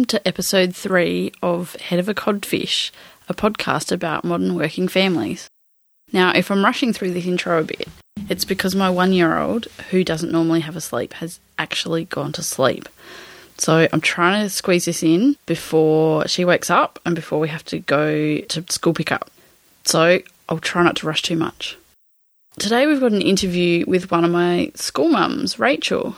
welcome 0.00 0.18
to 0.18 0.26
episode 0.26 0.74
three 0.74 1.30
of 1.42 1.74
Head 1.76 1.98
of 1.98 2.08
a 2.08 2.14
Codfish, 2.14 2.90
a 3.28 3.34
podcast 3.34 3.92
about 3.92 4.24
modern 4.24 4.54
working 4.54 4.88
families. 4.88 5.46
Now, 6.10 6.32
if 6.34 6.50
I'm 6.50 6.64
rushing 6.64 6.94
through 6.94 7.10
this 7.10 7.26
intro 7.26 7.60
a 7.60 7.64
bit, 7.64 7.86
it's 8.30 8.46
because 8.46 8.74
my 8.74 8.88
one 8.88 9.12
year 9.12 9.36
old, 9.36 9.66
who 9.90 10.02
doesn't 10.02 10.32
normally 10.32 10.60
have 10.60 10.74
a 10.74 10.80
sleep, 10.80 11.12
has 11.14 11.38
actually 11.58 12.06
gone 12.06 12.32
to 12.32 12.42
sleep. 12.42 12.88
So 13.58 13.88
I'm 13.92 14.00
trying 14.00 14.42
to 14.42 14.48
squeeze 14.48 14.86
this 14.86 15.02
in 15.02 15.36
before 15.44 16.26
she 16.26 16.46
wakes 16.46 16.70
up 16.70 16.98
and 17.04 17.14
before 17.14 17.38
we 17.38 17.48
have 17.48 17.66
to 17.66 17.78
go 17.80 18.38
to 18.38 18.64
school 18.72 18.94
pickup. 18.94 19.30
So 19.84 20.22
I'll 20.48 20.60
try 20.60 20.82
not 20.82 20.96
to 20.96 21.08
rush 21.08 21.20
too 21.20 21.36
much. 21.36 21.76
Today 22.58 22.86
we've 22.86 23.00
got 23.00 23.12
an 23.12 23.20
interview 23.20 23.84
with 23.86 24.10
one 24.10 24.24
of 24.24 24.30
my 24.30 24.72
school 24.76 25.10
mums, 25.10 25.58
Rachel. 25.58 26.16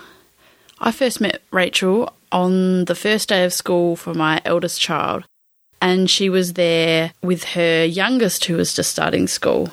I 0.84 0.90
first 0.90 1.20
met 1.20 1.42
Rachel 1.52 2.12
on 2.32 2.86
the 2.86 2.96
first 2.96 3.28
day 3.28 3.44
of 3.44 3.52
school 3.52 3.94
for 3.94 4.14
my 4.14 4.42
eldest 4.44 4.80
child, 4.80 5.24
and 5.80 6.10
she 6.10 6.28
was 6.28 6.54
there 6.54 7.12
with 7.22 7.44
her 7.44 7.84
youngest 7.84 8.46
who 8.46 8.56
was 8.56 8.74
just 8.74 8.90
starting 8.90 9.28
school. 9.28 9.70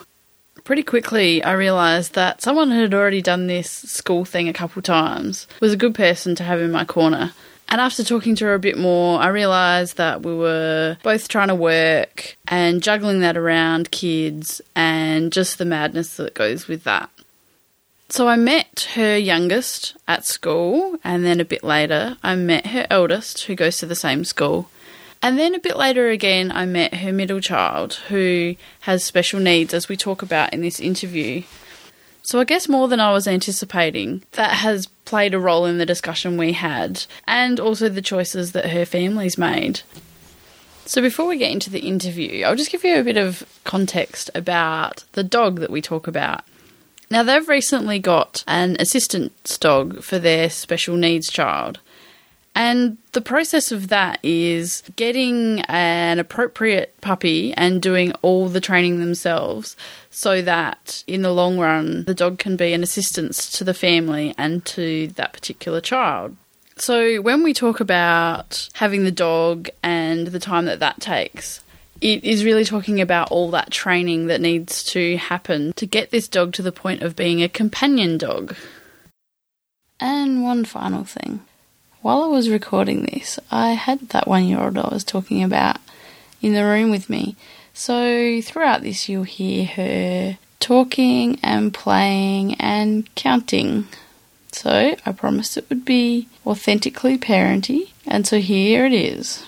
Pretty 0.66 0.84
quickly, 0.84 1.44
I 1.44 1.54
realised 1.54 2.14
that 2.14 2.44
someone 2.44 2.70
who 2.70 2.82
had 2.82 2.94
already 2.94 3.24
done 3.24 3.48
this 3.48 3.72
school 3.72 4.24
thing 4.24 4.48
a 4.48 4.54
couple 4.54 4.84
times, 4.84 5.48
was 5.60 5.74
a 5.74 5.78
good 5.78 5.96
person 5.96 6.36
to 6.36 6.44
have 6.44 6.62
in 6.62 6.72
my 6.72 6.86
corner. 6.86 7.32
And 7.70 7.82
after 7.82 8.04
talking 8.04 8.36
to 8.36 8.46
her 8.46 8.54
a 8.54 8.60
bit 8.60 8.78
more, 8.78 9.20
I 9.20 9.30
realised 9.30 9.98
that 9.98 10.22
we 10.22 10.36
were 10.36 10.98
both 11.02 11.28
trying 11.28 11.48
to 11.48 11.56
work 11.56 12.38
and 12.48 12.84
juggling 12.84 13.22
that 13.22 13.36
around 13.36 13.90
kids 13.90 14.62
and 14.76 15.34
just 15.34 15.58
the 15.58 15.66
madness 15.66 16.18
that 16.18 16.36
goes 16.36 16.68
with 16.68 16.84
that. 16.84 17.10
So 18.12 18.28
I 18.28 18.38
met 18.38 18.90
her 18.96 19.16
youngest 19.16 19.96
at 20.08 20.26
school, 20.26 20.98
and 21.04 21.24
then 21.24 21.40
a 21.40 21.46
bit 21.46 21.64
later, 21.64 22.18
I 22.24 22.36
met 22.36 22.68
her 22.68 22.88
eldest, 22.90 23.44
who 23.44 23.54
goes 23.54 23.78
to 23.78 23.86
the 23.86 23.96
same 23.96 24.26
school. 24.26 24.70
And 25.22 25.38
then 25.38 25.54
a 25.54 25.60
bit 25.60 25.78
later 25.78 26.10
again, 26.10 26.52
I 26.52 26.66
met 26.66 26.96
her 26.96 27.14
middle 27.14 27.40
child, 27.40 27.96
who 28.08 28.56
has 28.82 29.04
special 29.04 29.40
needs, 29.40 29.76
as 29.76 29.90
we 29.90 29.96
talk 29.96 30.24
about 30.24 30.54
in 30.54 30.62
this 30.62 30.80
interview. 30.80 31.44
So 32.24 32.40
I 32.40 32.46
guess 32.46 32.68
more 32.68 32.88
than 32.88 33.00
I 33.00 33.12
was 33.12 33.28
anticipating, 33.28 34.24
that 34.32 34.56
has 34.58 34.88
played 35.06 35.36
a 35.36 35.40
role 35.40 35.66
in 35.66 35.78
the 35.78 35.86
discussion 35.86 36.36
we 36.36 36.54
had, 36.54 37.06
and 37.28 37.60
also 37.60 37.90
the 37.90 38.02
choices 38.02 38.54
that 38.54 38.72
her 38.72 38.86
family's 38.86 39.38
made. 39.38 39.82
So 40.86 41.00
before 41.00 41.28
we 41.28 41.38
get 41.38 41.52
into 41.52 41.70
the 41.70 41.82
interview, 41.82 42.44
I'll 42.44 42.56
just 42.56 42.72
give 42.72 42.84
you 42.84 43.00
a 43.00 43.04
bit 43.04 43.18
of 43.18 43.44
context 43.66 44.32
about 44.34 45.04
the 45.12 45.24
dog 45.24 45.60
that 45.60 45.70
we 45.70 45.82
talk 45.82 46.08
about. 46.08 46.44
Now, 47.12 47.24
they've 47.24 47.48
recently 47.48 47.98
got 47.98 48.44
an 48.48 48.78
assistance 48.80 49.58
dog 49.58 50.04
for 50.04 50.20
their 50.20 50.50
special 50.50 50.96
needs 50.96 51.32
child. 51.32 51.80
And 52.56 52.98
the 53.14 53.22
process 53.22 53.72
of 53.72 53.88
that 53.88 54.20
is 54.22 54.84
getting 54.96 55.62
an 55.62 56.20
appropriate 56.20 56.94
puppy 57.02 57.54
and 57.54 57.82
doing 57.82 58.12
all 58.22 58.50
the 58.50 58.62
training 58.62 59.00
themselves 59.00 59.78
so 60.12 60.42
that 60.42 61.04
in 61.08 61.22
the 61.22 61.32
long 61.32 61.58
run 61.58 62.04
the 62.04 62.14
dog 62.14 62.38
can 62.38 62.58
be 62.58 62.74
an 62.74 62.84
assistance 62.84 63.50
to 63.52 63.64
the 63.64 63.74
family 63.74 64.36
and 64.38 64.66
to 64.66 65.08
that 65.16 65.34
particular 65.34 65.80
child. 65.80 66.36
So, 66.76 67.22
when 67.22 67.44
we 67.44 67.54
talk 67.54 67.80
about 67.80 68.70
having 68.74 69.04
the 69.04 69.12
dog 69.12 69.70
and 69.84 70.28
the 70.28 70.40
time 70.40 70.66
that 70.66 70.80
that 70.80 71.02
takes, 71.02 71.62
it 72.02 72.24
is 72.24 72.46
really 72.46 72.66
talking 72.66 73.02
about 73.02 73.32
all 73.32 73.52
that 73.52 73.72
training 73.72 74.28
that 74.28 74.42
needs 74.42 74.84
to 74.86 75.18
happen 75.18 75.74
to 75.74 75.86
get 75.86 76.12
this 76.12 76.28
dog 76.28 76.54
to 76.54 76.62
the 76.62 76.72
point 76.72 77.02
of 77.02 77.16
being 77.16 77.42
a 77.42 77.50
companion 77.50 78.18
dog. 78.18 78.56
And 80.00 80.44
one 80.44 80.66
final 80.66 81.04
thing. 81.04 81.42
While 82.02 82.24
I 82.24 82.28
was 82.28 82.50
recording 82.50 83.04
this, 83.06 83.40
I 83.52 83.72
had 83.72 84.10
that 84.10 84.28
one 84.28 84.46
year 84.46 84.62
old 84.62 84.78
I 84.78 84.88
was 84.88 85.04
talking 85.04 85.44
about 85.44 85.78
in 86.42 86.54
the 86.54 86.64
room 86.64 86.92
with 86.92 87.10
me. 87.10 87.36
So 87.74 88.42
throughout 88.42 88.82
this, 88.82 89.10
you'll 89.10 89.24
hear 89.24 89.66
her 89.66 90.38
talking 90.60 91.40
and 91.44 91.74
playing 91.74 92.56
and 92.56 93.14
counting. 93.16 93.88
So 94.52 94.96
I 95.06 95.12
promised 95.12 95.58
it 95.58 95.70
would 95.70 95.86
be 95.86 96.28
authentically 96.46 97.18
parenty, 97.18 97.94
and 98.06 98.26
so 98.26 98.40
here 98.40 98.86
it 98.86 98.94
is. 98.94 99.46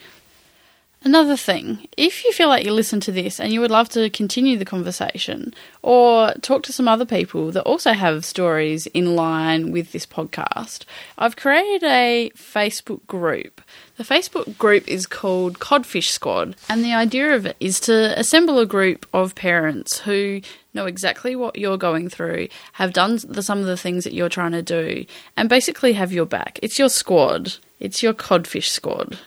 Another 1.05 1.35
thing, 1.35 1.85
if 1.97 2.23
you 2.23 2.31
feel 2.31 2.47
like 2.47 2.63
you 2.63 2.71
listen 2.71 3.01
to 3.01 3.11
this 3.11 3.37
and 3.37 3.51
you 3.51 3.59
would 3.59 3.69
love 3.69 3.89
to 3.89 4.09
continue 4.09 4.57
the 4.57 4.63
conversation 4.63 5.53
or 5.81 6.31
talk 6.35 6.63
to 6.63 6.71
some 6.71 6.87
other 6.87 7.03
people 7.05 7.51
that 7.51 7.63
also 7.63 7.91
have 7.91 8.23
stories 8.23 8.87
in 8.87 9.13
line 9.13 9.73
with 9.73 9.91
this 9.91 10.05
podcast, 10.05 10.85
I've 11.17 11.35
created 11.35 11.83
a 11.83 12.31
Facebook 12.37 13.05
group. 13.05 13.59
The 13.97 14.05
Facebook 14.05 14.57
group 14.57 14.87
is 14.87 15.05
called 15.05 15.59
Codfish 15.59 16.09
Squad, 16.09 16.55
and 16.69 16.85
the 16.85 16.93
idea 16.93 17.35
of 17.35 17.45
it 17.45 17.57
is 17.59 17.81
to 17.81 18.17
assemble 18.17 18.57
a 18.59 18.65
group 18.65 19.05
of 19.13 19.35
parents 19.35 19.99
who 19.99 20.39
know 20.73 20.85
exactly 20.85 21.35
what 21.35 21.57
you're 21.57 21.77
going 21.77 22.07
through, 22.07 22.47
have 22.73 22.93
done 22.93 23.19
the, 23.27 23.43
some 23.43 23.59
of 23.59 23.65
the 23.65 23.77
things 23.77 24.05
that 24.05 24.13
you're 24.13 24.29
trying 24.29 24.53
to 24.53 24.61
do, 24.61 25.05
and 25.35 25.49
basically 25.49 25.93
have 25.93 26.13
your 26.13 26.25
back. 26.25 26.59
It's 26.63 26.79
your 26.79 26.89
squad, 26.89 27.55
it's 27.81 28.01
your 28.01 28.13
Codfish 28.13 28.71
Squad. 28.71 29.19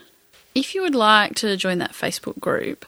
If 0.56 0.74
you 0.74 0.80
would 0.80 0.94
like 0.94 1.34
to 1.34 1.54
join 1.58 1.76
that 1.78 1.92
Facebook 1.92 2.40
group, 2.40 2.86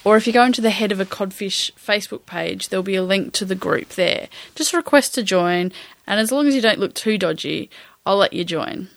Or 0.04 0.18
if 0.18 0.28
you 0.28 0.34
go 0.34 0.44
into 0.44 0.60
the 0.60 0.70
Head 0.70 0.92
of 0.92 1.00
a 1.00 1.06
Codfish 1.06 1.72
Facebook 1.76 2.26
page, 2.26 2.68
there'll 2.68 2.84
be 2.84 2.96
a 2.96 3.02
link 3.02 3.32
to 3.36 3.46
the 3.46 3.56
group 3.56 3.92
there. 3.92 4.28
Just 4.54 4.74
request 4.74 5.16
to 5.16 5.24
join, 5.24 5.72
and 6.06 6.20
as 6.20 6.34
long 6.34 6.46
as 6.46 6.56
you 6.56 6.62
don't 6.62 6.78
look 6.78 6.94
too 6.94 7.18
dodgy, 7.18 7.70
I'll 8.06 8.18
let 8.18 8.34
you 8.34 8.44
join. 8.44 8.90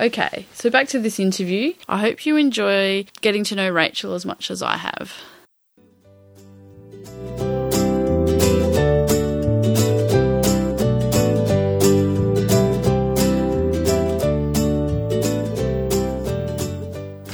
Okay, 0.00 0.46
so 0.52 0.70
back 0.70 0.86
to 0.88 1.00
this 1.00 1.18
interview. 1.18 1.74
I 1.88 1.98
hope 1.98 2.24
you 2.24 2.36
enjoy 2.36 3.06
getting 3.20 3.42
to 3.44 3.56
know 3.56 3.68
Rachel 3.68 4.14
as 4.14 4.24
much 4.24 4.48
as 4.48 4.62
I 4.62 4.76
have. 4.76 5.12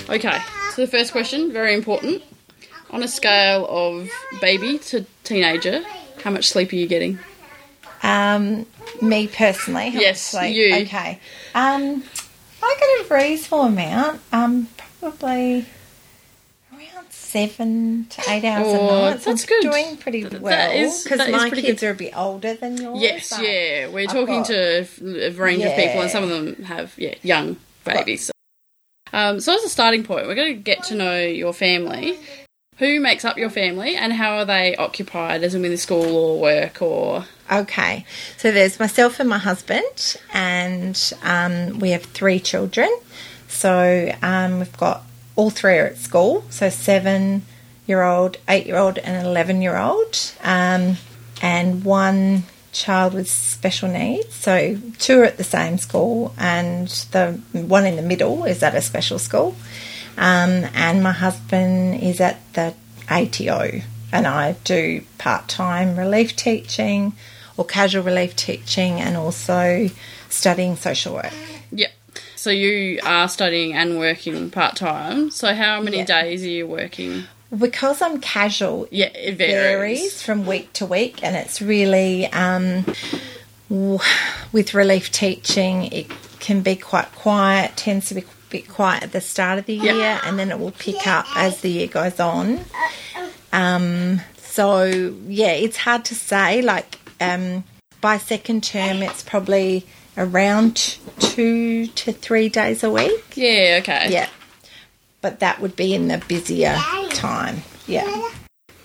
Okay, 0.09 0.39
so 0.71 0.83
the 0.83 0.89
first 0.91 1.13
question, 1.13 1.53
very 1.53 1.75
important. 1.75 2.23
On 2.91 3.03
a 3.03 3.09
scale 3.09 3.67
of 3.69 4.09
baby 4.41 4.79
to 4.79 5.05
teenager, 5.23 5.83
how 6.23 6.31
much 6.31 6.49
sleep 6.49 6.73
are 6.73 6.77
you 6.77 6.87
getting? 6.87 7.19
Um, 8.03 8.65
me 9.03 9.27
personally. 9.27 9.89
Yes, 9.89 10.33
you. 10.33 10.77
Okay. 10.77 11.21
Um, 11.55 12.05
I 12.65 12.77
get 12.79 13.11
a 13.11 13.15
reasonable 13.15 13.63
amount. 13.63 14.21
Um, 14.33 14.69
probably 15.01 15.67
around 16.73 17.07
seven 17.11 18.07
to 18.11 18.23
eight 18.31 18.45
hours 18.45 18.67
Oh, 18.69 18.75
a 18.75 19.11
night. 19.11 19.23
So 19.23 19.31
that's 19.31 19.43
I'm 19.43 19.49
good. 19.49 19.63
Doing 19.71 19.97
pretty 19.99 20.23
That 20.25 20.41
well 20.41 20.93
because 21.05 21.31
my 21.31 21.51
kids 21.51 21.81
good. 21.81 21.87
are 21.87 21.91
a 21.91 21.95
bit 21.95 22.17
older 22.17 22.55
than 22.55 22.77
yours. 22.77 23.01
Yes, 23.01 23.33
yeah. 23.41 23.89
We're 23.89 24.09
I've 24.09 24.13
talking 24.15 24.39
got- 24.41 24.47
to 24.47 25.27
a 25.27 25.31
range 25.31 25.63
of 25.65 25.75
people, 25.77 26.01
and 26.03 26.11
some 26.11 26.25
of 26.25 26.31
them 26.31 26.65
have 26.65 26.95
yeah 26.97 27.15
young 27.23 27.57
babies. 27.85 28.31
Um, 29.13 29.41
so 29.41 29.55
as 29.55 29.63
a 29.63 29.69
starting 29.69 30.03
point, 30.03 30.27
we're 30.27 30.35
going 30.35 30.55
to 30.57 30.61
get 30.61 30.83
to 30.85 30.95
know 30.97 31.21
your 31.21 31.53
family. 31.53 32.19
Who 32.79 32.99
makes 32.99 33.25
up 33.25 33.39
your 33.39 33.51
family, 33.51 33.95
and 33.95 34.13
how 34.13 34.39
are 34.39 34.45
they 34.45 34.75
occupied, 34.75 35.45
as 35.45 35.55
in 35.55 35.63
with 35.63 35.79
school 35.79 36.17
or 36.17 36.41
work 36.41 36.83
or? 36.83 37.25
Okay, 37.51 38.05
so 38.37 38.51
there's 38.51 38.81
myself 38.81 39.21
and 39.21 39.29
my 39.29 39.39
husband, 39.39 40.17
and 40.33 41.13
um, 41.23 41.79
we 41.79 41.91
have 41.91 42.03
three 42.03 42.41
children. 42.41 42.93
So 43.47 44.13
um, 44.23 44.59
we've 44.59 44.77
got 44.77 45.05
all 45.37 45.51
three 45.51 45.79
are 45.79 45.87
at 45.87 45.99
school. 45.99 46.45
So 46.51 46.69
seven 46.69 47.43
year 47.87 48.03
old, 48.03 48.39
eight 48.49 48.67
year 48.67 48.77
old, 48.77 48.99
and 48.99 49.25
eleven 49.25 49.63
year 49.63 49.77
old, 49.77 50.33
um, 50.43 50.97
and 51.41 51.85
one 51.85 52.43
child 52.73 53.15
with 53.15 53.31
special 53.31 53.89
needs. 53.89 54.35
So 54.35 54.79
two 54.99 55.21
are 55.21 55.25
at 55.25 55.37
the 55.37 55.45
same 55.45 55.79
school, 55.79 56.35
and 56.37 56.89
the 57.13 57.41
one 57.53 57.87
in 57.87 57.95
the 57.95 58.03
middle 58.03 58.45
is 58.45 58.65
at 58.65 58.75
a 58.75 58.83
special 58.83 59.21
school. 59.21 59.55
Um, 60.17 60.65
and 60.75 61.03
my 61.03 61.13
husband 61.13 62.03
is 62.03 62.21
at 62.21 62.39
the 62.55 62.75
ATO, 63.11 63.81
and 64.13 64.27
I 64.27 64.53
do 64.65 65.03
part 65.19 65.49
time 65.49 65.97
relief 65.97 66.37
teaching 66.37 67.13
or 67.57 67.65
casual 67.65 68.03
relief 68.03 68.35
teaching, 68.37 69.01
and 69.01 69.17
also 69.17 69.89
studying 70.29 70.77
social 70.77 71.15
work. 71.15 71.33
Yep. 71.73 71.91
So 72.37 72.51
you 72.51 72.99
are 73.05 73.29
studying 73.29 73.75
and 73.75 73.99
working 73.99 74.51
part 74.51 74.77
time. 74.77 75.31
So 75.31 75.55
how 75.55 75.81
many 75.81 75.99
Yeah. 75.99 76.05
days 76.05 76.43
are 76.45 76.49
you 76.49 76.67
working? 76.67 77.25
Because 77.57 78.03
I'm 78.03 78.21
casual, 78.21 78.89
Yeah, 78.91 79.07
it 79.15 79.37
varies 79.37 80.01
varies. 80.01 80.23
from 80.23 80.45
week 80.47 80.73
to 80.75 80.87
week, 80.87 81.23
and 81.23 81.37
it's 81.37 81.63
really 81.63 82.27
um, 82.33 82.85
with 84.53 84.75
relief 84.75 85.11
teaching. 85.13 85.85
It 85.93 86.07
can 86.41 86.61
be 86.63 86.77
quite 86.77 87.11
quiet. 87.15 87.77
Tends 87.77 88.09
to 88.09 88.15
be 88.15 88.25
bit 88.55 88.69
quiet 88.69 89.03
at 89.03 89.13
the 89.13 89.21
start 89.21 89.59
of 89.59 89.67
the 89.67 89.75
Yeah. 89.75 89.93
year, 89.95 90.21
and 90.25 90.39
then 90.39 90.51
it 90.51 90.59
will 90.59 90.71
pick 90.87 91.07
up 91.07 91.27
as 91.37 91.61
the 91.61 91.71
year 91.71 91.87
goes 91.89 92.19
on. 92.21 92.65
Um, 93.53 94.21
so 94.39 94.85
yeah, 95.29 95.53
it's 95.53 95.77
hard 95.77 96.05
to 96.07 96.15
say. 96.15 96.63
Like 96.63 96.99
um, 97.21 97.65
by 98.01 98.19
second 98.19 98.63
term, 98.65 99.03
it's 99.03 99.23
probably 99.23 99.85
around 100.17 100.99
two 101.19 101.87
to 101.89 102.13
three 102.13 102.49
days 102.49 102.83
a 102.85 102.91
week. 102.91 103.25
Yeah. 103.35 103.79
Okay. 103.83 104.09
Yeah, 104.11 104.29
but 105.21 105.41
that 105.41 105.61
would 105.61 105.77
be 105.77 105.95
in 105.95 106.09
the 106.09 106.19
busier 106.29 106.77
time. 107.11 107.63
Yeah. 107.87 108.31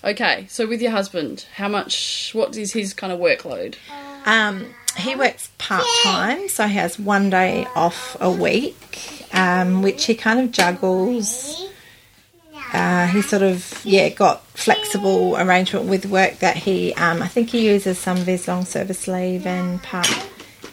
Okay. 0.04 0.46
So 0.50 0.66
with 0.68 0.82
your 0.82 0.92
husband, 0.92 1.46
how 1.56 1.68
much? 1.68 2.32
What 2.34 2.56
is 2.58 2.74
his 2.74 2.94
kind 2.94 3.14
of 3.14 3.20
workload? 3.20 3.76
Um, 4.26 4.66
he 4.98 5.16
works 5.16 5.50
part 5.58 5.86
time, 6.04 6.50
so 6.50 6.68
he 6.68 6.76
has 6.76 7.00
one 7.00 7.30
day 7.30 7.66
off 7.76 8.18
a 8.20 8.30
week, 8.30 9.19
um, 9.34 9.82
which 9.82 10.06
he 10.06 10.16
kind 10.16 10.40
of 10.40 10.52
juggles. 10.52 11.66
Uh, 12.72 13.08
he 13.08 13.22
sort 13.22 13.42
of 13.42 13.82
yeah 13.84 14.10
got 14.10 14.46
flexible 14.48 15.36
arrangement 15.38 15.88
with 15.88 16.06
work 16.06 16.38
that 16.40 16.56
he 16.56 16.94
um, 16.94 17.22
I 17.22 17.28
think 17.28 17.50
he 17.50 17.68
uses 17.68 17.98
some 17.98 18.18
of 18.18 18.28
his 18.28 18.48
long 18.48 18.64
service 18.64 19.08
leave 19.08 19.48
and 19.48 19.82
part 19.82 20.08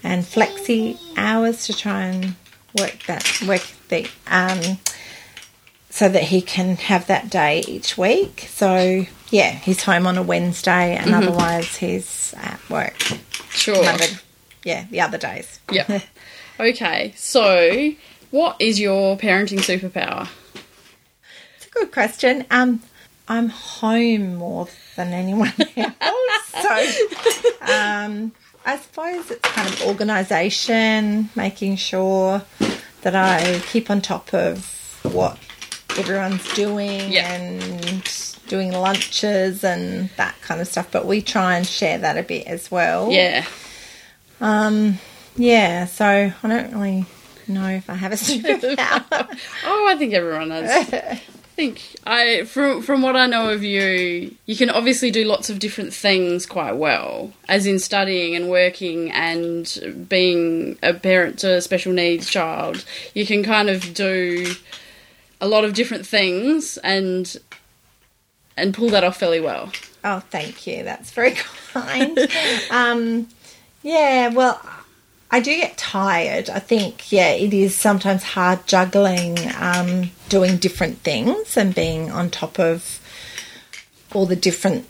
and 0.02 0.22
flexi 0.22 0.98
hours 1.16 1.64
to 1.66 1.72
try 1.72 2.02
and 2.02 2.34
work 2.78 2.98
that 3.06 3.42
work 3.46 3.62
the 3.88 4.06
um, 4.26 4.78
so 5.88 6.10
that 6.10 6.24
he 6.24 6.42
can 6.42 6.76
have 6.76 7.06
that 7.06 7.30
day 7.30 7.64
each 7.66 7.96
week. 7.96 8.46
So 8.50 9.06
yeah, 9.30 9.52
he's 9.52 9.82
home 9.82 10.06
on 10.06 10.18
a 10.18 10.22
Wednesday, 10.22 10.94
and 10.96 11.14
otherwise 11.14 11.76
he's 11.76 12.34
at 12.36 12.60
work. 12.68 12.98
Sure. 13.50 13.82
Monday, 13.82 14.08
yeah, 14.62 14.86
the 14.90 15.00
other 15.00 15.18
days. 15.18 15.58
Yep. 15.70 16.02
okay. 16.60 17.14
So, 17.16 17.92
what 18.36 18.56
is 18.60 18.78
your 18.78 19.16
parenting 19.16 19.60
superpower? 19.60 20.28
It's 21.56 21.66
a 21.66 21.70
good 21.70 21.90
question. 21.90 22.44
Um, 22.50 22.82
I'm 23.28 23.48
home 23.48 24.36
more 24.36 24.68
than 24.94 25.12
anyone 25.14 25.52
else, 25.76 26.52
so 26.52 27.72
um, 27.72 28.32
I 28.64 28.76
suppose 28.76 29.30
it's 29.30 29.40
kind 29.48 29.68
of 29.68 29.82
organisation, 29.86 31.30
making 31.34 31.76
sure 31.76 32.42
that 33.02 33.14
I 33.16 33.60
keep 33.68 33.90
on 33.90 34.00
top 34.02 34.32
of 34.34 34.98
what 35.12 35.38
everyone's 35.98 36.52
doing 36.54 37.10
Yeah. 37.12 37.32
and 37.32 38.02
doing 38.48 38.70
lunches 38.72 39.64
and 39.64 40.10
that 40.16 40.34
kind 40.42 40.60
of 40.60 40.68
stuff. 40.68 40.88
But 40.92 41.06
we 41.06 41.22
try 41.22 41.56
and 41.56 41.66
share 41.66 41.98
that 41.98 42.16
a 42.18 42.22
bit 42.22 42.46
as 42.46 42.70
well. 42.70 43.10
Yeah. 43.10 43.44
Um, 44.40 44.98
yeah. 45.36 45.86
So 45.86 46.04
I 46.06 46.48
don't 46.48 46.72
really 46.72 47.06
know 47.48 47.68
if 47.68 47.88
I 47.88 47.94
have 47.94 48.12
a 48.12 48.16
superpower. 48.16 49.38
oh, 49.64 49.86
I 49.88 49.96
think 49.96 50.14
everyone 50.14 50.50
has. 50.50 50.92
I 50.92 51.20
think 51.56 51.82
I 52.06 52.44
from 52.44 52.82
from 52.82 53.00
what 53.00 53.16
I 53.16 53.26
know 53.26 53.50
of 53.50 53.62
you, 53.62 54.34
you 54.44 54.56
can 54.56 54.68
obviously 54.68 55.10
do 55.10 55.24
lots 55.24 55.48
of 55.48 55.58
different 55.58 55.94
things 55.94 56.44
quite 56.44 56.76
well, 56.76 57.32
as 57.48 57.66
in 57.66 57.78
studying 57.78 58.36
and 58.36 58.50
working 58.50 59.10
and 59.10 60.06
being 60.08 60.78
a 60.82 60.92
parent 60.92 61.38
to 61.40 61.54
a 61.54 61.62
special 61.62 61.92
needs 61.92 62.28
child. 62.28 62.84
You 63.14 63.24
can 63.24 63.42
kind 63.42 63.70
of 63.70 63.94
do 63.94 64.54
a 65.40 65.48
lot 65.48 65.64
of 65.64 65.72
different 65.74 66.06
things 66.06 66.76
and 66.78 67.36
and 68.56 68.74
pull 68.74 68.90
that 68.90 69.04
off 69.04 69.18
fairly 69.18 69.40
well. 69.40 69.72
Oh, 70.04 70.20
thank 70.30 70.66
you. 70.66 70.84
That's 70.84 71.10
very 71.10 71.32
kind. 71.72 72.18
um, 72.70 73.28
yeah, 73.82 74.28
well, 74.28 74.60
I 75.30 75.40
do 75.40 75.56
get 75.56 75.76
tired. 75.76 76.48
I 76.48 76.60
think, 76.60 77.10
yeah, 77.10 77.30
it 77.30 77.52
is 77.52 77.74
sometimes 77.74 78.22
hard 78.22 78.66
juggling 78.66 79.36
um, 79.58 80.10
doing 80.28 80.56
different 80.56 80.98
things 80.98 81.56
and 81.56 81.74
being 81.74 82.10
on 82.10 82.30
top 82.30 82.58
of 82.58 83.00
all 84.14 84.26
the 84.26 84.36
different 84.36 84.86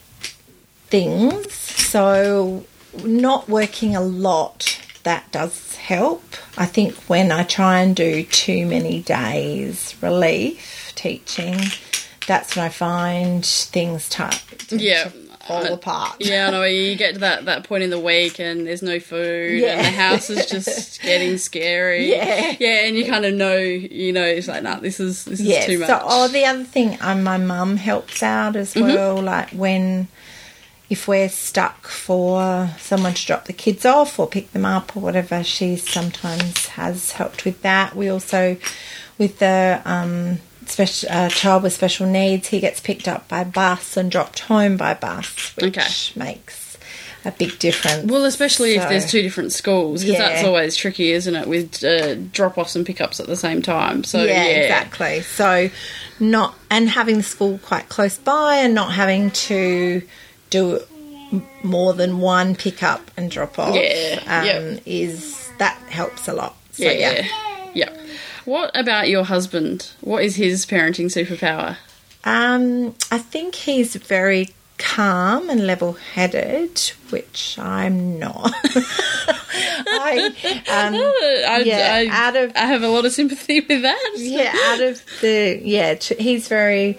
things. 0.88 1.53
So, 1.53 2.65
not 3.03 3.49
working 3.49 3.97
a 3.97 4.00
lot, 4.03 4.81
that 5.05 5.31
does 5.33 5.77
help. 5.77 6.23
I 6.59 6.67
think 6.67 6.94
when 7.09 7.33
I 7.33 7.44
try 7.44 7.81
and 7.81 7.97
do 7.97 8.23
too 8.25 8.67
many 8.67 9.00
days 9.03 9.94
relief 10.03 10.93
teaching, 10.97 11.59
that's 12.27 12.56
when 12.56 12.65
I 12.65 12.69
find 12.69 13.44
things 13.44 14.09
to 14.11 14.38
Yeah. 14.71 15.11
Fall 15.47 15.67
Uh, 15.67 15.75
apart. 15.75 16.17
Yeah, 16.21 16.49
I 16.49 16.51
know. 16.51 16.63
You 16.65 16.97
get 16.97 17.15
to 17.15 17.21
that, 17.21 17.45
that 17.47 17.65
point 17.65 17.83
in 17.83 17.91
the 17.91 17.99
week 18.01 18.39
and 18.41 18.67
there's 18.67 18.83
no 18.83 18.99
food 19.01 19.61
Yeah. 19.61 19.76
and 19.79 19.87
the 19.87 19.91
house 19.91 20.29
is 20.31 20.47
just 20.47 21.00
getting 21.11 21.38
scary. 21.38 22.11
Yeah. 22.11 22.57
Yeah, 22.59 22.85
and 22.87 22.97
you 22.97 23.05
kind 23.07 23.25
of 23.25 23.35
know, 23.35 23.57
you 23.57 24.12
know, 24.12 24.25
it's 24.25 24.49
like, 24.49 24.62
nah, 24.62 24.76
this 24.81 25.00
is 25.00 25.25
this 25.25 25.41
is 25.41 25.65
too 25.67 25.79
much. 25.79 25.88
So, 25.88 26.00
oh, 26.03 26.29
the 26.29 26.45
other 26.45 26.65
thing, 26.65 26.99
um, 27.00 27.23
my 27.23 27.37
mum 27.38 27.76
helps 27.76 28.23
out 28.23 28.57
as 28.57 28.75
Mm-hmm. 28.75 28.87
well. 28.95 29.23
Like 29.23 29.50
when, 29.50 30.09
if 30.88 31.09
we're 31.09 31.29
stuck 31.29 31.87
for 31.88 32.71
someone 32.79 33.15
to 33.15 33.26
drop 33.26 33.47
the 33.47 33.53
kids 33.53 33.85
off 33.85 34.19
or 34.19 34.26
pick 34.26 34.53
them 34.53 34.65
up 34.65 34.97
or 34.97 35.00
whatever, 35.00 35.43
she 35.43 35.76
sometimes 35.76 36.67
has 36.69 37.12
helped 37.12 37.45
with 37.45 37.62
that. 37.62 37.97
We 37.97 38.09
also, 38.09 38.57
with 39.19 39.38
the 39.41 39.81
um, 39.85 40.38
special 40.68 41.08
uh, 41.11 41.28
child 41.28 41.62
with 41.62 41.73
special 41.73 42.06
needs, 42.06 42.49
he 42.49 42.61
gets 42.61 42.80
picked 42.80 43.08
up 43.08 43.28
by 43.28 43.44
bus 43.44 43.96
and 43.96 44.11
dropped 44.11 44.40
home 44.40 44.76
by 44.76 44.94
bus, 44.94 45.54
which 45.56 45.76
Okay. 45.78 45.88
makes 46.14 46.76
a 47.25 47.32
big 47.32 47.58
difference. 47.58 48.11
well, 48.11 48.25
especially 48.25 48.76
if 48.76 48.88
there's 48.88 49.11
two 49.11 49.20
different 49.23 49.52
schools, 49.52 50.02
because 50.02 50.18
Yeah. 50.20 50.28
that's 50.28 50.44
always 50.44 50.76
tricky, 50.76 51.11
isn't 51.11 51.35
it, 51.35 51.49
with 51.49 51.82
uh, 51.82 52.14
drop 52.32 52.56
offs 52.56 52.76
and 52.76 52.87
pickups 52.87 53.18
at 53.18 53.26
the 53.26 53.35
same 53.37 53.62
time. 53.62 54.04
So, 54.04 54.23
yeah. 54.23 54.44
yeah, 54.44 54.50
exactly. 54.61 55.23
So, 55.23 55.70
not 56.20 56.54
and 56.70 56.88
having 56.88 57.16
the 57.16 57.23
school 57.25 57.58
quite 57.64 57.88
close 57.88 58.16
by, 58.16 58.56
and 58.58 58.75
not 58.75 58.92
having 58.92 59.32
to 59.32 60.02
do 60.50 60.80
more 61.64 61.92
than 61.94 62.20
one 62.20 62.54
pickup 62.54 63.11
and 63.16 63.28
drop 63.30 63.58
off. 63.58 63.75
Yeah, 63.75 64.20
um, 64.28 64.44
yep. 64.46 64.82
is 64.87 65.49
that 65.58 65.76
helps 65.88 66.28
a 66.28 66.32
lot. 66.32 66.54
So, 66.73 66.85
Yeah. 66.85 66.92
yeah. 66.92 67.26
yeah. 67.75 67.90
What 68.47 68.71
about 68.75 69.09
your 69.11 69.25
husband? 69.25 69.91
What 70.00 70.23
is 70.25 70.37
his 70.37 70.65
parenting 70.65 71.07
superpower? 71.07 71.76
Um, 72.25 72.95
I 73.11 73.19
think 73.19 73.55
he's 73.55 73.95
very 73.97 74.49
calm 74.79 75.49
and 75.50 75.67
level-headed, 75.67 76.79
which 77.11 77.59
I'm 77.59 78.19
not. 78.19 78.53
I, 79.29 80.33
um, 80.69 80.95
I, 81.49 81.62
Yeah, 81.65 81.95
I, 81.95 82.07
out 82.29 82.37
of- 82.37 82.53
I 82.57 82.67
have 82.67 82.83
a 82.83 82.88
lot 82.88 83.05
of 83.05 83.12
sympathy 83.12 83.61
with 83.69 83.83
that. 83.83 84.12
yeah, 84.17 84.53
out 84.67 84.81
of 84.81 85.03
the 85.21 85.61
yeah, 85.62 85.95
he's 85.95 86.49
very 86.49 86.99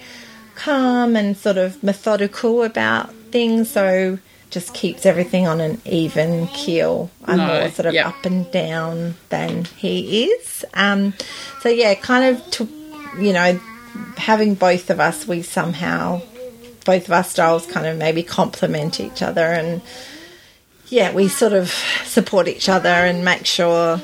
calm 0.55 1.15
and 1.15 1.37
sort 1.37 1.57
of 1.57 1.81
methodical 1.83 2.63
about 2.63 3.13
things, 3.31 3.69
so 3.69 4.17
just 4.49 4.73
keeps 4.73 5.05
everything 5.05 5.47
on 5.47 5.59
an 5.59 5.81
even 5.85 6.47
keel. 6.47 7.09
I'm 7.25 7.37
No, 7.37 7.47
more 7.47 7.69
sort 7.71 7.87
of 7.87 7.93
yeah. 7.93 8.07
up 8.07 8.25
and 8.25 8.49
down 8.51 9.15
than 9.29 9.65
he 9.65 10.25
is. 10.25 10.63
Um, 10.73 11.13
so 11.61 11.69
yeah, 11.69 11.93
kind 11.95 12.35
of 12.35 12.51
to 12.51 12.69
you 13.19 13.33
know, 13.33 13.59
having 14.17 14.55
both 14.55 14.89
of 14.89 14.99
us, 14.99 15.27
we 15.27 15.41
somehow 15.41 16.21
both 16.85 17.05
of 17.05 17.11
our 17.11 17.23
styles 17.23 17.65
kind 17.65 17.85
of 17.85 17.97
maybe 17.97 18.23
complement 18.23 18.99
each 18.99 19.21
other 19.21 19.41
and 19.41 19.81
yeah, 20.87 21.13
we 21.13 21.27
sort 21.27 21.51
of 21.53 21.69
support 22.05 22.47
each 22.47 22.69
other 22.69 22.87
and 22.87 23.25
make 23.25 23.45
sure, 23.45 23.99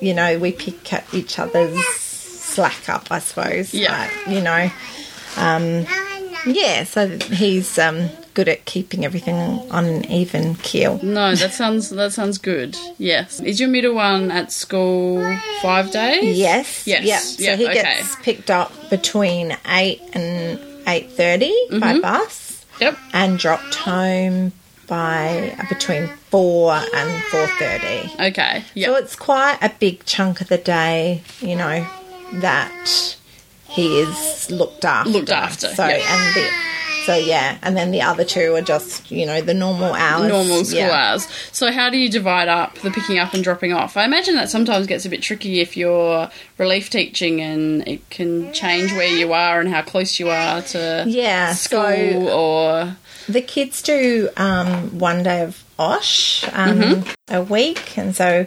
you 0.00 0.12
know, 0.12 0.38
we 0.38 0.52
pick 0.52 0.92
at 0.92 1.14
each 1.14 1.38
other's 1.38 1.82
slack 1.86 2.88
up, 2.90 3.10
I 3.10 3.20
suppose. 3.20 3.72
Yeah. 3.72 3.98
Like, 3.98 4.28
you 4.28 4.42
know, 4.42 4.70
um, 5.38 5.86
yeah, 6.46 6.84
so 6.84 7.08
he's 7.08 7.78
um, 7.78 8.10
good 8.34 8.48
at 8.48 8.64
keeping 8.64 9.04
everything 9.04 9.36
on 9.70 9.84
an 9.84 10.04
even 10.10 10.54
keel. 10.56 10.98
No, 11.02 11.34
that 11.34 11.52
sounds 11.52 11.90
that 11.90 12.12
sounds 12.12 12.38
good. 12.38 12.76
Yes. 12.98 13.40
Is 13.40 13.60
your 13.60 13.68
middle 13.68 13.94
one 13.94 14.30
at 14.30 14.52
school 14.52 15.22
five 15.62 15.90
days? 15.90 16.38
Yes. 16.38 16.86
Yes. 16.86 17.04
Yep. 17.04 17.20
So 17.20 17.42
Yeah, 17.44 17.56
he 17.56 17.64
okay. 17.66 17.74
gets 17.82 18.16
picked 18.16 18.50
up 18.50 18.72
between 18.90 19.56
eight 19.68 20.00
and 20.12 20.58
eight 20.86 21.16
by 21.16 21.38
Mm-hmm. 21.38 22.00
bus, 22.00 22.64
Yep. 22.80 22.96
and 23.12 23.38
dropped 23.38 23.74
home 23.74 24.52
by 24.86 25.54
uh, 25.58 25.64
between 25.68 26.08
four 26.30 26.74
and 26.94 27.22
four 27.24 27.46
thirty. 27.58 28.10
Okay. 28.18 28.64
Yep. 28.74 28.86
So 28.88 28.94
it's 28.96 29.16
quite 29.16 29.58
a 29.62 29.70
big 29.78 30.04
chunk 30.04 30.40
of 30.40 30.48
the 30.48 30.58
day, 30.58 31.22
you 31.40 31.54
know, 31.56 31.86
that 32.34 33.16
he 33.68 34.00
is 34.00 34.50
looked 34.50 34.84
after. 34.84 35.10
Looked 35.10 35.30
after, 35.30 35.68
So 35.68 35.86
yeah. 35.86 36.02
and 36.08 36.34
the 36.34 36.50
so 37.06 37.16
yeah, 37.16 37.58
and 37.62 37.76
then 37.76 37.90
the 37.90 38.02
other 38.02 38.24
two 38.24 38.54
are 38.54 38.62
just 38.62 39.10
you 39.10 39.26
know 39.26 39.40
the 39.40 39.54
normal 39.54 39.92
hours. 39.94 40.28
normal 40.28 40.64
school 40.64 40.78
yeah. 40.80 41.10
hours. 41.12 41.26
So 41.52 41.70
how 41.72 41.90
do 41.90 41.96
you 41.98 42.08
divide 42.10 42.48
up 42.48 42.74
the 42.80 42.90
picking 42.90 43.18
up 43.18 43.34
and 43.34 43.42
dropping 43.44 43.72
off? 43.72 43.96
I 43.96 44.04
imagine 44.04 44.34
that 44.36 44.50
sometimes 44.50 44.86
gets 44.86 45.04
a 45.04 45.08
bit 45.08 45.22
tricky 45.22 45.60
if 45.60 45.76
you're 45.76 46.30
relief 46.58 46.90
teaching 46.90 47.40
and 47.40 47.86
it 47.88 48.08
can 48.10 48.52
change 48.52 48.92
where 48.92 49.08
you 49.08 49.32
are 49.32 49.60
and 49.60 49.68
how 49.68 49.82
close 49.82 50.18
you 50.20 50.28
are 50.28 50.62
to 50.62 51.04
Yeah, 51.08 51.52
school 51.54 51.80
so 51.80 52.38
or 52.38 52.96
the 53.28 53.40
kids 53.42 53.82
do 53.82 54.28
um, 54.36 54.98
one 54.98 55.22
day 55.22 55.42
of 55.42 55.62
OSH 55.78 56.44
um, 56.52 56.80
Mm-hmm. 56.80 57.34
a 57.34 57.42
week, 57.42 57.96
and 57.96 58.14
so 58.14 58.46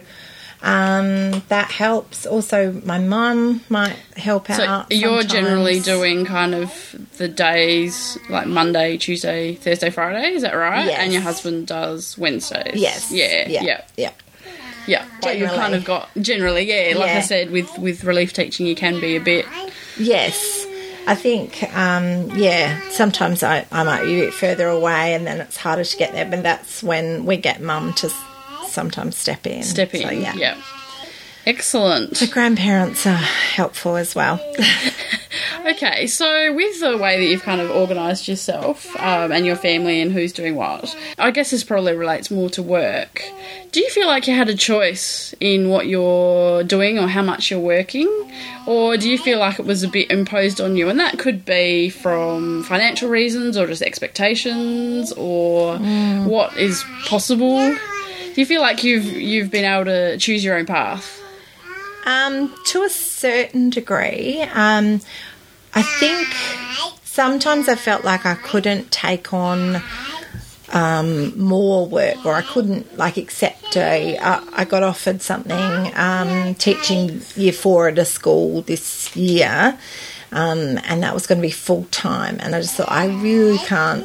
um, 0.64 1.42
that 1.48 1.70
helps. 1.70 2.24
Also, 2.24 2.72
my 2.86 2.98
mum 2.98 3.60
might 3.68 3.96
help 4.16 4.48
so 4.48 4.64
out. 4.64 4.90
you're 4.90 5.22
generally 5.22 5.78
doing 5.78 6.24
kind 6.24 6.54
of 6.54 6.96
the 7.18 7.28
days 7.28 8.16
like 8.30 8.46
Monday, 8.46 8.96
Tuesday, 8.96 9.56
Thursday, 9.56 9.90
Friday, 9.90 10.30
is 10.32 10.40
that 10.40 10.54
right? 10.54 10.86
Yes. 10.86 11.00
And 11.00 11.12
your 11.12 11.20
husband 11.20 11.66
does 11.66 12.16
Wednesdays. 12.16 12.80
Yes. 12.80 13.12
Yeah. 13.12 13.46
Yeah. 13.46 13.62
Yeah. 13.62 13.84
Yeah. 13.96 14.10
Yeah. 14.86 15.06
But 15.20 15.38
you've 15.38 15.50
kind 15.50 15.74
of 15.74 15.84
got 15.84 16.08
generally, 16.18 16.62
yeah, 16.62 16.96
like 16.96 17.10
I 17.10 17.20
said, 17.20 17.50
with 17.50 17.78
with 17.78 18.02
relief 18.02 18.32
teaching 18.32 18.66
you 18.66 18.74
can 18.74 19.00
be 19.00 19.16
a 19.16 19.20
bit 19.20 19.46
Yes. 19.98 20.66
I 21.06 21.14
think, 21.14 21.62
um, 21.76 22.30
yeah, 22.30 22.80
sometimes 22.88 23.42
I, 23.42 23.66
I 23.70 23.82
might 23.82 24.04
be 24.04 24.18
a 24.18 24.24
bit 24.24 24.34
further 24.34 24.68
away 24.68 25.12
and 25.12 25.26
then 25.26 25.42
it's 25.42 25.58
harder 25.58 25.84
to 25.84 25.96
get 25.98 26.12
there, 26.12 26.24
but 26.24 26.42
that's 26.42 26.82
when 26.82 27.26
we 27.26 27.36
get 27.36 27.60
mum 27.60 27.92
to 27.94 28.10
sometimes 28.74 29.16
step 29.16 29.46
in. 29.46 29.62
step 29.62 29.94
in. 29.94 30.02
So, 30.02 30.10
yeah. 30.10 30.60
Excellent. 31.46 32.16
The 32.16 32.26
grandparents 32.26 33.06
are 33.06 33.14
helpful 33.14 33.96
as 33.96 34.14
well. 34.14 34.40
Okay, 35.66 36.06
so 36.06 36.52
with 36.52 36.80
the 36.80 36.98
way 36.98 37.18
that 37.18 37.24
you've 37.24 37.42
kind 37.42 37.58
of 37.58 37.70
organised 37.70 38.28
yourself 38.28 38.94
um, 39.00 39.32
and 39.32 39.46
your 39.46 39.56
family 39.56 40.02
and 40.02 40.12
who's 40.12 40.30
doing 40.30 40.56
what, 40.56 40.94
I 41.18 41.30
guess 41.30 41.52
this 41.52 41.64
probably 41.64 41.96
relates 41.96 42.30
more 42.30 42.50
to 42.50 42.62
work. 42.62 43.22
Do 43.72 43.80
you 43.80 43.88
feel 43.88 44.06
like 44.06 44.28
you 44.28 44.34
had 44.34 44.50
a 44.50 44.54
choice 44.54 45.34
in 45.40 45.70
what 45.70 45.86
you're 45.86 46.64
doing 46.64 46.98
or 46.98 47.08
how 47.08 47.22
much 47.22 47.50
you're 47.50 47.60
working? 47.60 48.08
Or 48.66 48.98
do 48.98 49.10
you 49.10 49.16
feel 49.16 49.38
like 49.38 49.58
it 49.58 49.64
was 49.64 49.82
a 49.82 49.88
bit 49.88 50.10
imposed 50.10 50.60
on 50.60 50.76
you? 50.76 50.90
And 50.90 51.00
that 51.00 51.18
could 51.18 51.46
be 51.46 51.88
from 51.88 52.62
financial 52.64 53.08
reasons 53.08 53.56
or 53.56 53.66
just 53.66 53.80
expectations 53.82 55.12
or 55.12 55.78
what 56.26 56.54
is 56.58 56.84
possible. 57.06 57.74
Do 58.34 58.40
you 58.40 58.46
feel 58.46 58.60
like 58.60 58.82
you've 58.82 59.04
you've 59.04 59.52
been 59.52 59.64
able 59.64 59.84
to 59.84 60.18
choose 60.18 60.42
your 60.42 60.58
own 60.58 60.66
path? 60.66 61.22
Um, 62.04 62.52
to 62.66 62.82
a 62.82 62.88
certain 62.90 63.70
degree, 63.70 64.42
um, 64.42 65.00
I 65.72 65.82
think 65.82 66.26
sometimes 67.04 67.68
I 67.68 67.76
felt 67.76 68.04
like 68.04 68.26
I 68.26 68.34
couldn't 68.34 68.90
take 68.90 69.32
on 69.32 69.80
um, 70.72 71.38
more 71.38 71.86
work, 71.86 72.26
or 72.26 72.34
I 72.34 72.42
couldn't 72.42 72.98
like 72.98 73.18
accept 73.18 73.76
a. 73.76 74.18
I 74.18 74.64
got 74.64 74.82
offered 74.82 75.22
something 75.22 75.92
um, 75.94 76.56
teaching 76.56 77.22
year 77.36 77.52
four 77.52 77.86
at 77.86 77.98
a 77.98 78.04
school 78.04 78.62
this 78.62 79.14
year, 79.14 79.78
um, 80.32 80.80
and 80.82 81.04
that 81.04 81.14
was 81.14 81.28
going 81.28 81.38
to 81.38 81.46
be 81.46 81.52
full 81.52 81.86
time, 81.92 82.38
and 82.40 82.56
I 82.56 82.60
just 82.60 82.74
thought 82.74 82.90
I 82.90 83.06
really 83.06 83.58
can't 83.58 84.04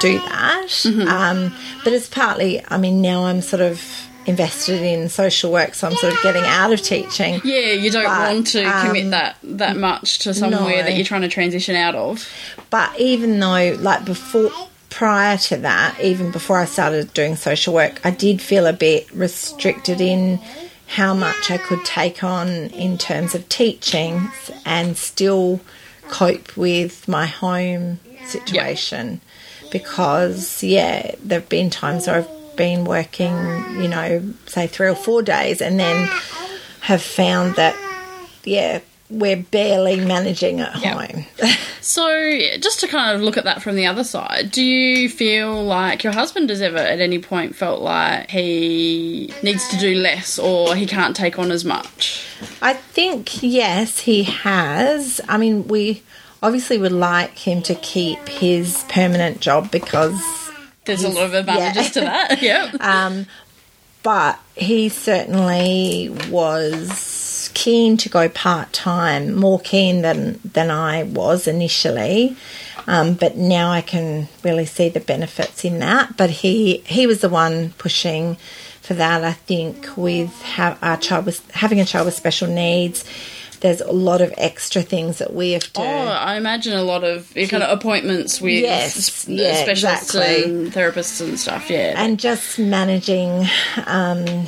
do 0.00 0.18
that. 0.20 0.86
Um, 0.86 1.54
but 1.84 1.92
it's 1.92 2.08
partly, 2.08 2.62
I 2.68 2.78
mean, 2.78 3.00
now 3.00 3.24
I'm 3.24 3.42
sort 3.42 3.62
of 3.62 3.82
invested 4.26 4.82
in 4.82 5.08
social 5.08 5.52
work, 5.52 5.74
so 5.74 5.86
I'm 5.86 5.94
sort 5.96 6.12
of 6.12 6.22
getting 6.22 6.42
out 6.44 6.72
of 6.72 6.82
teaching. 6.82 7.40
Yeah, 7.44 7.72
you 7.72 7.90
don't 7.90 8.04
But, 8.04 8.34
want 8.34 8.46
to 8.48 8.62
commit 8.84 9.04
um, 9.04 9.10
that 9.10 9.36
that 9.42 9.76
much 9.76 10.18
to 10.20 10.34
somewhere 10.34 10.78
no. 10.78 10.82
that 10.82 10.94
you're 10.94 11.04
trying 11.04 11.22
to 11.22 11.28
transition 11.28 11.76
out 11.76 11.94
of. 11.94 12.28
But 12.70 12.98
even 12.98 13.38
though, 13.38 13.76
like 13.80 14.04
before, 14.04 14.50
prior 14.90 15.36
to 15.38 15.56
that, 15.58 15.98
even 16.02 16.30
before 16.30 16.58
I 16.58 16.64
started 16.64 17.14
doing 17.14 17.36
social 17.36 17.72
work, 17.72 18.00
I 18.04 18.10
did 18.10 18.40
feel 18.40 18.66
a 18.66 18.72
bit 18.72 19.10
restricted 19.12 20.00
in 20.00 20.40
how 20.88 21.14
much 21.14 21.50
I 21.50 21.58
could 21.58 21.84
take 21.84 22.22
on 22.22 22.48
in 22.48 22.96
terms 22.98 23.34
of 23.34 23.48
teaching 23.48 24.30
and 24.64 24.96
still 24.96 25.60
cope 26.08 26.56
with 26.56 27.08
my 27.08 27.26
home 27.26 27.98
situation. 28.26 29.20
Because, 29.70 30.62
yeah, 30.62 31.14
there 31.22 31.40
have 31.40 31.48
been 31.48 31.70
times 31.70 32.06
where 32.06 32.16
I've 32.16 32.56
been 32.56 32.84
working, 32.84 33.32
you 33.80 33.88
know, 33.88 34.22
say 34.46 34.66
three 34.66 34.88
or 34.88 34.94
four 34.94 35.22
days 35.22 35.60
and 35.60 35.78
then 35.78 36.08
have 36.80 37.02
found 37.02 37.54
that, 37.56 37.76
yeah, 38.44 38.80
we're 39.10 39.36
barely 39.36 39.96
managing 40.04 40.60
at 40.60 40.80
Yeah. 40.80 40.94
home. 41.06 41.24
So, 41.82 42.08
just 42.58 42.80
to 42.80 42.88
kind 42.88 43.14
of 43.14 43.22
look 43.22 43.36
at 43.36 43.44
that 43.44 43.62
from 43.62 43.76
the 43.76 43.86
other 43.86 44.02
side, 44.02 44.50
do 44.50 44.60
you 44.60 45.08
feel 45.08 45.62
like 45.64 46.02
your 46.02 46.12
husband 46.12 46.50
has 46.50 46.60
ever 46.60 46.78
at 46.78 46.98
any 46.98 47.20
point 47.20 47.54
felt 47.54 47.80
like 47.80 48.28
he 48.28 49.32
needs 49.44 49.68
to 49.68 49.76
do 49.78 49.94
less 49.94 50.36
or 50.36 50.74
he 50.74 50.84
can't 50.84 51.14
take 51.14 51.38
on 51.38 51.52
as 51.52 51.64
much? 51.64 52.26
I 52.60 52.72
think 52.72 53.40
yes, 53.40 54.00
he 54.00 54.24
has. 54.24 55.20
I 55.28 55.38
mean, 55.38 55.68
we 55.68 56.02
obviously 56.42 56.78
would 56.78 56.92
like 56.92 57.38
him 57.38 57.62
to 57.62 57.74
keep 57.74 58.28
his 58.28 58.84
permanent 58.88 59.40
job 59.40 59.70
because, 59.70 60.20
There's 60.84 61.04
a 61.04 61.08
lot 61.08 61.24
of 61.24 61.34
advantages 61.34 61.86
yeah. 61.86 61.92
to 61.92 62.00
that. 62.00 62.42
Yep. 62.42 62.80
um, 62.80 63.26
but 64.02 64.38
he 64.54 64.88
certainly 64.88 66.16
was 66.30 67.50
keen 67.54 67.96
to 67.96 68.08
go 68.08 68.28
part 68.28 68.72
time, 68.72 69.34
more 69.34 69.58
keen 69.58 70.02
than 70.02 70.38
than 70.44 70.70
I 70.70 71.02
was 71.02 71.48
initially. 71.48 72.36
Um, 72.86 73.14
but 73.14 73.36
now 73.36 73.72
I 73.72 73.80
can 73.80 74.28
really 74.44 74.64
see 74.66 74.88
the 74.88 75.00
benefits 75.00 75.64
in 75.64 75.80
that. 75.80 76.16
But 76.16 76.30
he 76.30 76.84
he 76.86 77.08
was 77.08 77.20
the 77.20 77.28
one 77.28 77.72
pushing 77.78 78.36
for 78.80 78.94
that. 78.94 79.24
I 79.24 79.32
think 79.32 79.88
with 79.96 80.30
ha- 80.42 80.78
our 80.80 80.96
child 80.98 81.26
with 81.26 81.50
having 81.50 81.80
a 81.80 81.84
child 81.84 82.06
with 82.06 82.14
special 82.14 82.46
needs, 82.46 83.04
there's 83.60 83.80
a 83.80 83.92
lot 83.92 84.20
of 84.20 84.32
extra 84.36 84.82
things 84.82 85.18
that 85.18 85.32
we 85.32 85.52
have 85.52 85.72
to. 85.74 85.80
Oh, 85.80 85.84
I 85.84 86.36
imagine 86.36 86.74
a 86.74 86.82
lot 86.82 87.04
of 87.04 87.32
kind 87.34 87.62
of 87.62 87.78
appointments 87.78 88.40
with 88.40 88.62
Yes, 88.62 89.26
yeah, 89.28 89.62
specialists 89.62 90.14
exactly. 90.14 90.44
and 90.44 90.72
therapists 90.72 91.20
and 91.20 91.38
stuff. 91.38 91.70
Yeah, 91.70 91.94
and 91.96 92.18
just 92.18 92.58
managing 92.58 93.46
um, 93.86 94.46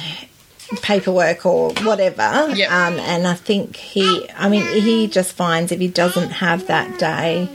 paperwork 0.83 1.47
or 1.47 1.73
whatever. 1.83 2.53
Yep. 2.55 2.71
Um, 2.71 2.99
and 3.00 3.27
I 3.27 3.35
think 3.35 3.77
he, 3.77 4.29
I 4.37 4.49
mean, 4.49 4.67
he 4.83 5.07
just 5.07 5.33
finds 5.33 5.73
if 5.73 5.81
he 5.81 5.88
doesn't 5.88 6.31
have 6.31 6.67
that 6.67 6.99
day 6.99 7.49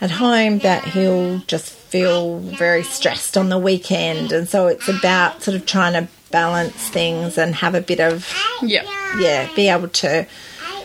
at 0.00 0.10
home, 0.10 0.58
that 0.60 0.84
he'll 0.84 1.38
just 1.40 1.70
feel 1.72 2.38
very 2.38 2.82
stressed 2.82 3.36
on 3.36 3.48
the 3.48 3.58
weekend. 3.58 4.32
And 4.32 4.48
so 4.48 4.66
it's 4.66 4.88
about 4.88 5.42
sort 5.42 5.56
of 5.56 5.66
trying 5.66 5.92
to 5.94 6.08
balance 6.30 6.88
things 6.88 7.38
and 7.38 7.54
have 7.54 7.74
a 7.74 7.80
bit 7.80 8.00
of, 8.00 8.34
yep. 8.62 8.84
yeah, 9.18 9.48
be 9.54 9.68
able 9.68 9.88
to 9.88 10.26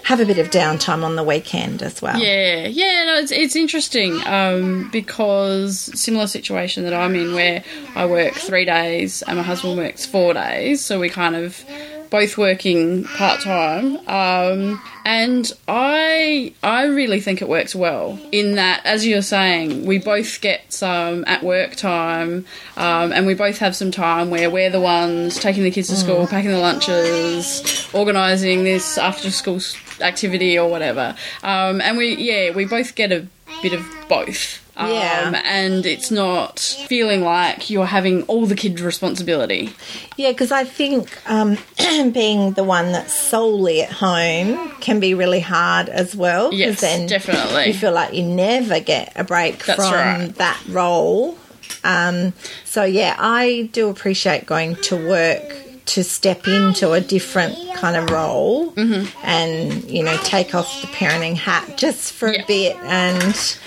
have 0.03 0.20
a 0.20 0.25
bit 0.25 0.38
of 0.38 0.50
downtime 0.50 1.03
on 1.03 1.15
the 1.15 1.24
weekend 1.24 1.81
as 1.81 2.01
well. 2.01 2.20
Yeah, 2.20 2.67
yeah, 2.67 3.05
no, 3.05 3.15
it's 3.17 3.31
it's 3.31 3.55
interesting 3.55 4.25
um, 4.25 4.89
because 4.91 5.79
similar 6.00 6.27
situation 6.27 6.84
that 6.84 6.93
I'm 6.93 7.15
in 7.15 7.34
where 7.34 7.63
I 7.96 8.05
work 8.05 8.34
three 8.34 8.65
days 8.65 9.22
and 9.24 9.38
my 9.38 9.43
husband 9.43 9.77
works 9.77 10.05
four 10.05 10.34
days, 10.34 10.84
so 10.84 11.00
we 11.00 11.10
kind 11.10 11.36
of 11.36 11.63
both 12.10 12.38
working 12.38 13.05
part 13.05 13.39
time, 13.39 13.96
um, 14.10 14.81
and 15.05 15.50
I 15.65 16.53
I 16.62 16.84
really 16.88 17.22
think 17.22 17.41
it 17.41 17.48
works 17.48 17.74
well 17.74 18.20
in 18.34 18.55
that, 18.55 18.86
as 18.86 19.08
you're 19.08 19.22
saying, 19.22 19.86
we 19.86 19.98
both 19.98 20.41
get 20.41 20.74
some 20.74 21.24
at 21.25 21.41
work 21.41 21.77
time, 21.77 22.46
um, 22.75 23.13
and 23.13 23.25
we 23.25 23.34
both 23.34 23.60
have 23.60 23.77
some 23.77 23.91
time 23.91 24.29
where 24.29 24.50
we're 24.50 24.70
the 24.70 24.81
ones 24.81 25.39
taking 25.39 25.63
the 25.63 25.72
kids 25.72 25.88
to 25.88 25.96
school, 25.96 26.27
packing 26.27 26.51
the 26.51 26.60
lunches, 26.60 27.81
organising 27.93 28.63
this 28.63 28.98
after 28.98 29.31
school 29.31 29.60
activity 30.00 30.57
or 30.57 30.69
whatever, 30.69 31.15
um, 31.43 31.81
and 31.81 31.98
we 31.98 32.15
yeah 32.15 32.51
we 32.55 32.65
both 32.65 32.95
get 32.95 33.12
a 33.12 33.27
bit 33.62 33.74
of 33.74 33.86
both. 34.10 34.60
Um, 34.77 34.89
Yeah. 34.89 35.41
and 35.43 35.86
it's 35.86 36.10
not 36.12 36.57
feeling 36.88 37.21
like 37.24 37.69
you're 37.69 37.86
having 37.86 38.24
all 38.24 38.45
the 38.45 38.55
kid 38.55 38.79
responsibility. 38.79 39.74
Yeah, 40.15 40.31
because 40.31 40.51
I 40.51 40.63
think 40.63 41.12
um, 41.29 41.57
being 42.13 42.53
the 42.53 42.63
one 42.63 42.93
that's 42.93 43.13
solely 43.13 43.81
at 43.81 43.91
home 43.91 44.71
can 44.79 45.01
be 45.01 45.13
really 45.13 45.41
hard 45.41 45.89
as 45.89 46.15
well. 46.15 46.53
Yes, 46.53 46.79
then 46.79 47.05
definitely. 47.05 47.65
You 47.67 47.74
feel 47.74 47.91
like 47.91 48.13
you 48.13 48.24
never 48.24 48.79
get 48.79 49.12
a 49.17 49.25
break 49.25 49.65
That's 49.65 49.77
from 49.77 49.91
right. 49.93 50.36
that 50.36 50.60
role. 50.69 51.38
Um, 51.83 52.31
so 52.63 52.83
yeah, 52.86 53.15
I 53.19 53.69
do 53.74 53.89
appreciate 53.89 54.45
going 54.45 54.75
to 54.77 54.95
work 54.95 55.43
to 55.86 56.04
step 56.04 56.48
into 56.48 56.92
a 56.94 57.02
different 57.02 57.56
kind 57.76 57.96
of 57.98 58.10
role 58.10 58.72
mm-hmm. 58.72 59.08
and 59.26 59.84
you 59.90 60.04
know 60.04 60.16
take 60.24 60.54
off 60.56 60.82
the 60.82 60.88
parenting 60.88 61.36
hat 61.36 61.78
just 61.78 62.14
for 62.14 62.32
Yeah. 62.32 62.42
a 62.44 62.48
bit 62.48 62.76
and 62.84 63.58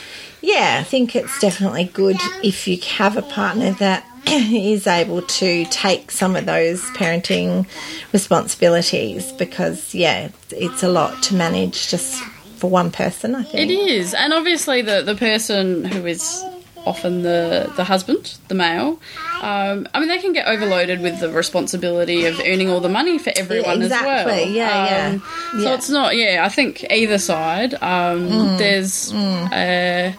yeah, 0.40 0.76
I 0.80 0.84
think 0.84 1.16
it's 1.16 1.40
definitely 1.40 1.84
good 1.84 2.18
if 2.42 2.68
you 2.68 2.76
have 2.96 3.16
a 3.16 3.22
partner 3.22 3.72
that 3.72 4.04
is 4.26 4.86
able 4.86 5.22
to 5.22 5.64
take 5.66 6.10
some 6.10 6.36
of 6.36 6.44
those 6.44 6.82
parenting 6.90 7.66
responsibilities 8.12 9.32
because 9.32 9.94
yeah, 9.94 10.28
it's 10.50 10.82
a 10.82 10.88
lot 10.88 11.22
to 11.24 11.34
manage 11.34 11.88
just 11.88 12.22
for 12.56 12.68
one 12.70 12.90
person, 12.90 13.34
I 13.34 13.42
think. 13.42 13.70
It 13.70 13.74
is, 13.74 14.14
and 14.14 14.32
obviously 14.32 14.82
the 14.82 15.02
the 15.02 15.14
person 15.14 15.84
who 15.84 16.06
is 16.06 16.44
often 16.86 17.22
the 17.22 17.72
the 17.76 17.84
husband, 17.84 18.34
the 18.48 18.54
male. 18.54 19.00
Um, 19.42 19.86
I 19.92 20.00
mean, 20.00 20.08
they 20.08 20.18
can 20.18 20.32
get 20.32 20.46
overloaded 20.46 21.00
with 21.00 21.20
the 21.20 21.30
responsibility 21.30 22.24
of 22.26 22.40
earning 22.40 22.70
all 22.70 22.80
the 22.80 22.88
money 22.88 23.18
for 23.18 23.32
everyone 23.36 23.82
as 23.82 23.90
well. 23.90 24.28
exactly. 24.28 24.56
Yeah, 24.56 24.86
yeah. 24.86 25.08
Um, 25.14 25.22
So 25.52 25.58
Yeah. 25.68 25.74
it's 25.74 25.90
not. 25.90 26.16
Yeah, 26.16 26.42
I 26.44 26.48
think 26.48 26.84
either 26.90 27.18
side. 27.18 27.74
Um, 27.74 28.28
Mm. 28.30 28.58
There's. 28.58 29.12
Uh, 29.12 30.12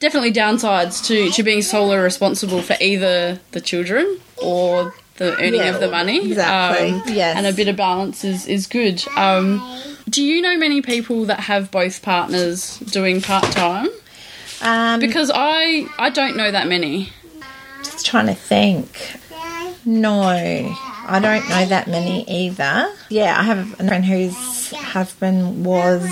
Definitely 0.00 0.32
downsides 0.32 1.02
to, 1.06 1.30
to 1.30 1.42
being 1.42 1.62
solely 1.62 1.96
responsible 1.96 2.60
for 2.60 2.76
either 2.78 3.40
the 3.52 3.60
children 3.60 4.18
or 4.36 4.92
the 5.16 5.32
earning 5.38 5.54
Yeah, 5.54 5.72
of 5.74 5.80
the 5.80 5.90
money. 5.90 6.26
exactly. 6.32 6.90
Um, 6.90 7.02
Yes. 7.06 7.36
And 7.38 7.46
a 7.46 7.52
bit 7.54 7.68
of 7.68 7.76
balance 7.76 8.22
is, 8.22 8.46
is 8.46 8.66
good. 8.66 9.02
Um, 9.16 9.62
do 10.10 10.22
you 10.22 10.42
know 10.42 10.58
many 10.58 10.82
people 10.82 11.24
that 11.26 11.40
have 11.40 11.70
both 11.70 12.02
partners 12.02 12.78
doing 12.80 13.22
part 13.22 13.44
time? 13.52 13.88
Um, 14.62 15.00
Because 15.00 15.30
I 15.34 15.86
I 15.98 16.10
don't 16.10 16.36
know 16.36 16.50
that 16.50 16.66
many. 16.68 17.10
just 17.82 18.06
trying 18.06 18.26
to 18.26 18.34
think. 18.34 18.88
No, 19.86 20.22
I 20.22 21.18
don't 21.20 21.46
know 21.50 21.66
that 21.66 21.86
many 21.88 22.24
either. 22.26 22.90
Yeah, 23.10 23.38
I 23.38 23.42
have 23.42 23.78
a 23.78 23.86
friend 23.86 24.02
whose 24.04 24.70
husband 24.70 25.64
was 25.66 26.10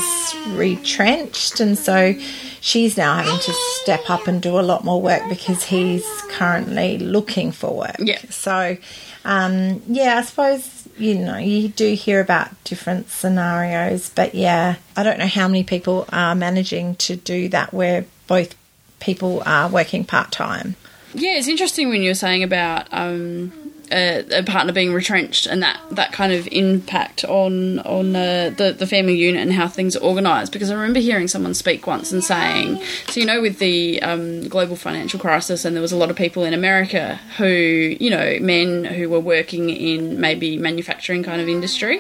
retrenched, 0.49 1.59
and 1.61 1.79
so 1.79 2.15
she's 2.61 2.99
now 2.99 3.15
having 3.17 3.39
to 3.41 3.53
step 3.81 4.11
up 4.11 4.27
and 4.27 4.43
do 4.43 4.59
a 4.59 4.61
lot 4.61 4.85
more 4.85 5.01
work 5.01 5.23
because 5.31 5.63
he's 5.65 6.05
currently 6.29 6.99
looking 6.99 7.51
for 7.53 7.75
work. 7.75 7.97
Yeah. 7.99 8.19
So, 8.29 8.77
um, 9.25 9.81
yeah, 9.87 10.19
I 10.19 10.23
suppose 10.23 10.87
you 10.99 11.15
know 11.15 11.39
you 11.39 11.69
do 11.69 11.95
hear 11.95 12.21
about 12.21 12.51
different 12.65 13.09
scenarios, 13.09 14.11
but 14.15 14.35
yeah, 14.35 14.77
I 14.97 15.03
don't 15.03 15.19
know 15.19 15.27
how 15.27 15.49
many 15.49 15.65
people 15.65 16.05
are 16.13 16.35
managing 16.35 16.97
to 16.97 17.17
do 17.17 17.49
that 17.49 17.73
where 17.73 18.05
both 18.27 18.55
people 19.01 19.43
are 19.45 19.69
working 19.69 20.05
part 20.05 20.31
time. 20.33 20.77
Yeah, 21.15 21.37
it's 21.37 21.49
interesting 21.49 21.91
when 21.91 22.03
you're 22.03 22.15
saying 22.15 22.43
about 22.43 22.87
um, 22.91 23.53
a, 23.93 24.25
a 24.39 24.43
partner 24.43 24.73
being 24.73 24.93
retrenched 24.95 25.47
and 25.47 25.63
that, 25.63 25.79
that 25.91 26.13
kind 26.13 26.33
of 26.33 26.49
impact 26.51 27.25
on 27.25 27.81
on 27.81 28.17
uh, 28.17 28.53
the 28.57 28.73
the 28.73 28.87
family 28.87 29.17
unit 29.17 29.43
and 29.43 29.53
how 29.53 29.69
things 29.69 29.95
are 29.95 30.03
organised. 30.03 30.53
Because 30.53 30.71
I 30.71 30.75
remember 30.75 31.01
hearing 31.01 31.29
someone 31.29 31.55
speak 31.55 31.87
once 31.87 32.13
and 32.13 32.25
saying, 32.25 32.81
so 33.09 33.21
you 33.21 33.27
know, 33.27 33.43
with 33.43 33.59
the 33.59 34.03
um, 34.03 34.49
global 34.49 34.77
financial 34.77 35.21
crisis, 35.21 35.65
and 35.65 35.77
there 35.77 35.83
was 35.83 35.93
a 35.93 35.97
lot 35.97 36.11
of 36.11 36.17
people 36.17 36.45
in 36.45 36.55
America 36.55 37.21
who, 37.37 37.47
you 37.47 38.11
know, 38.11 38.39
men 38.41 38.85
who 38.85 39.11
were 39.11 39.21
working 39.21 39.69
in 39.71 40.19
maybe 40.21 40.57
manufacturing 40.57 41.23
kind 41.23 41.41
of 41.41 41.49
industry, 41.49 41.99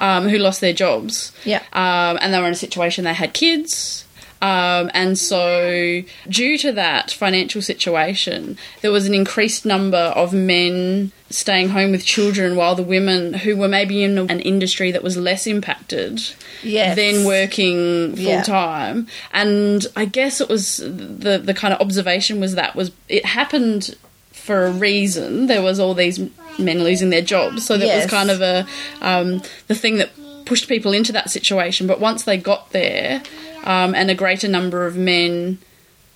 um, 0.00 0.28
who 0.28 0.38
lost 0.38 0.60
their 0.60 0.74
jobs. 0.74 1.32
Yeah. 1.44 1.62
um, 1.72 2.18
and 2.20 2.34
they 2.34 2.38
were 2.38 2.46
in 2.46 2.52
a 2.52 2.56
situation 2.56 3.04
they 3.04 3.14
had 3.14 3.32
kids. 3.32 4.04
Um, 4.42 4.90
and 4.94 5.18
so, 5.18 6.02
due 6.28 6.56
to 6.58 6.72
that 6.72 7.10
financial 7.10 7.60
situation, 7.60 8.56
there 8.80 8.90
was 8.90 9.06
an 9.06 9.14
increased 9.14 9.66
number 9.66 9.98
of 9.98 10.32
men 10.32 11.12
staying 11.28 11.68
home 11.68 11.90
with 11.92 12.04
children 12.04 12.56
while 12.56 12.74
the 12.74 12.82
women 12.82 13.34
who 13.34 13.54
were 13.56 13.68
maybe 13.68 14.02
in 14.02 14.18
an 14.18 14.40
industry 14.40 14.90
that 14.92 15.02
was 15.02 15.16
less 15.16 15.46
impacted 15.46 16.20
Yes. 16.62 16.96
then 16.96 17.24
working 17.24 18.16
full 18.16 18.24
Yeah. 18.24 18.42
time. 18.42 19.06
And 19.32 19.86
I 19.94 20.06
guess 20.06 20.40
it 20.40 20.48
was 20.48 20.78
the, 20.78 21.40
the 21.42 21.54
kind 21.54 21.72
of 21.72 21.80
observation 21.80 22.40
was 22.40 22.54
that 22.56 22.74
was 22.74 22.90
it 23.08 23.24
happened 23.26 23.94
for 24.32 24.66
a 24.66 24.70
reason. 24.72 25.46
There 25.46 25.62
was 25.62 25.78
all 25.78 25.94
these 25.94 26.18
men 26.58 26.82
losing 26.82 27.10
their 27.10 27.22
jobs, 27.22 27.64
so 27.66 27.76
that 27.76 27.86
Yes. 27.86 28.04
was 28.04 28.10
kind 28.10 28.30
of 28.30 28.40
a 28.40 28.66
um, 29.02 29.42
the 29.68 29.74
thing 29.74 29.98
that 29.98 30.10
pushed 30.46 30.66
people 30.68 30.92
into 30.92 31.12
that 31.12 31.30
situation. 31.30 31.86
But 31.86 32.00
once 32.00 32.24
they 32.24 32.36
got 32.38 32.72
there, 32.72 33.22
um, 33.64 33.94
and 33.94 34.10
a 34.10 34.14
greater 34.14 34.48
number 34.48 34.86
of 34.86 34.96
men 34.96 35.58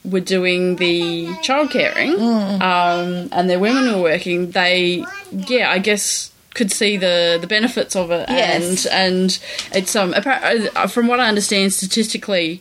were 0.04 0.20
doing 0.20 0.76
the 0.76 1.35
child 1.42 1.70
caring, 1.70 2.12
Mm. 2.12 2.61
um, 2.61 3.28
and 3.33 3.48
their 3.48 3.59
women 3.59 3.90
were 3.94 4.02
working, 4.02 4.50
they, 4.50 5.04
yeah, 5.33 5.70
I 5.70 5.78
guess 5.78 6.30
could 6.54 6.70
see 6.70 6.96
the 6.96 7.37
the 7.40 7.46
benefits 7.48 7.96
of 7.96 8.11
it, 8.12 8.28
Yes. 8.28 8.87
and 8.87 8.92
and 8.92 9.38
it's 9.74 9.96
um 9.96 10.14
uh, 10.14 10.87
from 10.87 11.07
what 11.09 11.18
I 11.20 11.28
understand 11.28 11.72
statistically, 11.72 12.61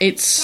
it's 0.00 0.42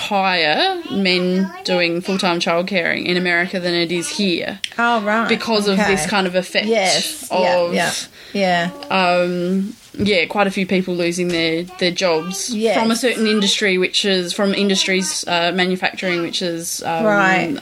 higher 0.00 0.80
men 0.90 1.50
doing 1.64 2.00
full 2.00 2.16
time 2.18 2.40
child 2.40 2.66
caring 2.66 3.04
in 3.06 3.16
America 3.16 3.60
than 3.60 3.74
it 3.74 3.92
is 3.92 4.08
here 4.08 4.58
Oh 4.78 5.02
right, 5.02 5.28
because 5.28 5.68
of 5.68 5.76
this 5.76 6.06
kind 6.06 6.26
of 6.26 6.34
effect 6.34 6.66
yes, 6.66 7.28
of 7.30 7.74
yeah, 7.74 7.92
yeah, 8.32 8.70
yeah. 8.90 9.20
um, 9.22 9.74
yeah, 9.94 10.24
quite 10.26 10.46
a 10.46 10.50
few 10.50 10.66
people 10.66 10.94
losing 10.94 11.28
their, 11.28 11.64
their 11.80 11.90
jobs 11.90 12.48
Yes. 12.54 12.78
from 12.78 12.90
a 12.90 12.96
certain 12.96 13.26
industry, 13.26 13.76
which 13.76 14.04
is 14.04 14.32
from 14.32 14.54
industries 14.54 15.26
uh, 15.28 15.52
manufacturing, 15.54 16.22
which 16.22 16.40
is 16.40 16.82
um, 16.84 17.04
Right. 17.04 17.58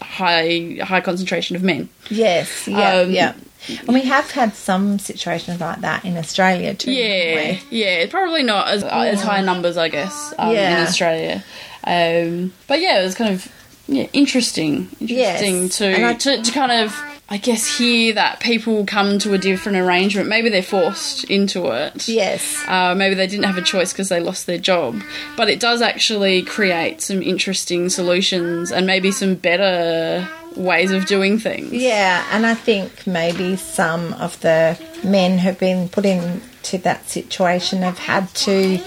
high 0.00 0.78
high 0.82 1.00
concentration 1.00 1.54
of 1.56 1.62
men. 1.62 1.88
Yes, 2.10 2.66
yeah, 2.66 2.94
Um, 3.00 3.10
yeah. 3.10 3.34
And 3.68 3.88
we 3.88 4.02
have 4.02 4.30
had 4.30 4.54
some 4.54 4.98
situations 4.98 5.60
like 5.60 5.80
that 5.80 6.04
in 6.04 6.16
Australia 6.16 6.74
too. 6.74 6.92
Yeah, 6.92 7.58
yeah, 7.70 8.06
probably 8.10 8.42
not 8.42 8.68
as 8.68 8.82
as 8.84 9.22
high 9.22 9.40
numbers, 9.40 9.76
I 9.76 9.88
guess, 9.88 10.34
um, 10.38 10.54
in 10.54 10.82
Australia. 10.82 11.42
Um, 11.84 12.52
but 12.66 12.80
yeah, 12.80 13.00
it 13.00 13.04
was 13.04 13.14
kind 13.14 13.32
of 13.34 13.50
yeah 13.86 14.06
interesting, 14.12 14.88
Yes, 14.98 15.42
interesting 15.42 15.68
to, 15.70 15.94
and 15.96 16.04
I- 16.06 16.14
to 16.14 16.42
to 16.42 16.52
kind 16.52 16.72
of. 16.72 16.94
I 17.26 17.38
guess 17.38 17.78
hear 17.78 18.12
that 18.14 18.40
people 18.40 18.84
come 18.84 19.18
to 19.20 19.32
a 19.32 19.38
different 19.38 19.78
arrangement. 19.78 20.28
Maybe 20.28 20.50
they're 20.50 20.62
forced 20.62 21.24
into 21.24 21.68
it. 21.72 22.06
Yes. 22.06 22.62
Uh, 22.68 22.94
maybe 22.94 23.14
they 23.14 23.26
didn't 23.26 23.46
have 23.46 23.56
a 23.56 23.62
choice 23.62 23.94
because 23.94 24.10
they 24.10 24.20
lost 24.20 24.44
their 24.46 24.58
job. 24.58 25.00
But 25.34 25.48
it 25.48 25.58
does 25.58 25.80
actually 25.80 26.42
create 26.42 27.00
some 27.00 27.22
interesting 27.22 27.88
solutions 27.88 28.70
and 28.70 28.86
maybe 28.86 29.10
some 29.10 29.36
better 29.36 30.28
ways 30.56 30.90
of 30.92 31.06
doing 31.06 31.38
things. 31.38 31.72
Yeah, 31.72 32.24
and 32.32 32.46
I 32.46 32.54
think 32.54 33.06
maybe 33.06 33.56
some 33.56 34.12
of 34.14 34.40
the 34.40 34.78
men 35.02 35.38
who've 35.38 35.58
been 35.58 35.88
put 35.88 36.04
into 36.06 36.78
that 36.78 37.08
situation 37.08 37.82
have 37.82 37.98
had 37.98 38.28
to 38.34 38.78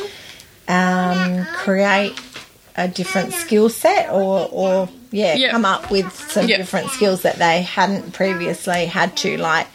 um, 0.67 1.45
create 1.53 2.19
a 2.75 2.87
different 2.87 3.33
skill 3.33 3.69
set 3.69 4.09
or, 4.11 4.47
or 4.51 4.89
yeah, 5.11 5.35
Yeah. 5.35 5.51
come 5.51 5.65
up 5.65 5.89
with 5.89 6.13
some 6.31 6.47
Yeah. 6.47 6.57
different 6.57 6.91
skills 6.91 7.21
that 7.23 7.37
they 7.37 7.61
hadn't 7.63 8.13
previously 8.13 8.85
had 8.85 9.15
to, 9.17 9.37
like, 9.37 9.67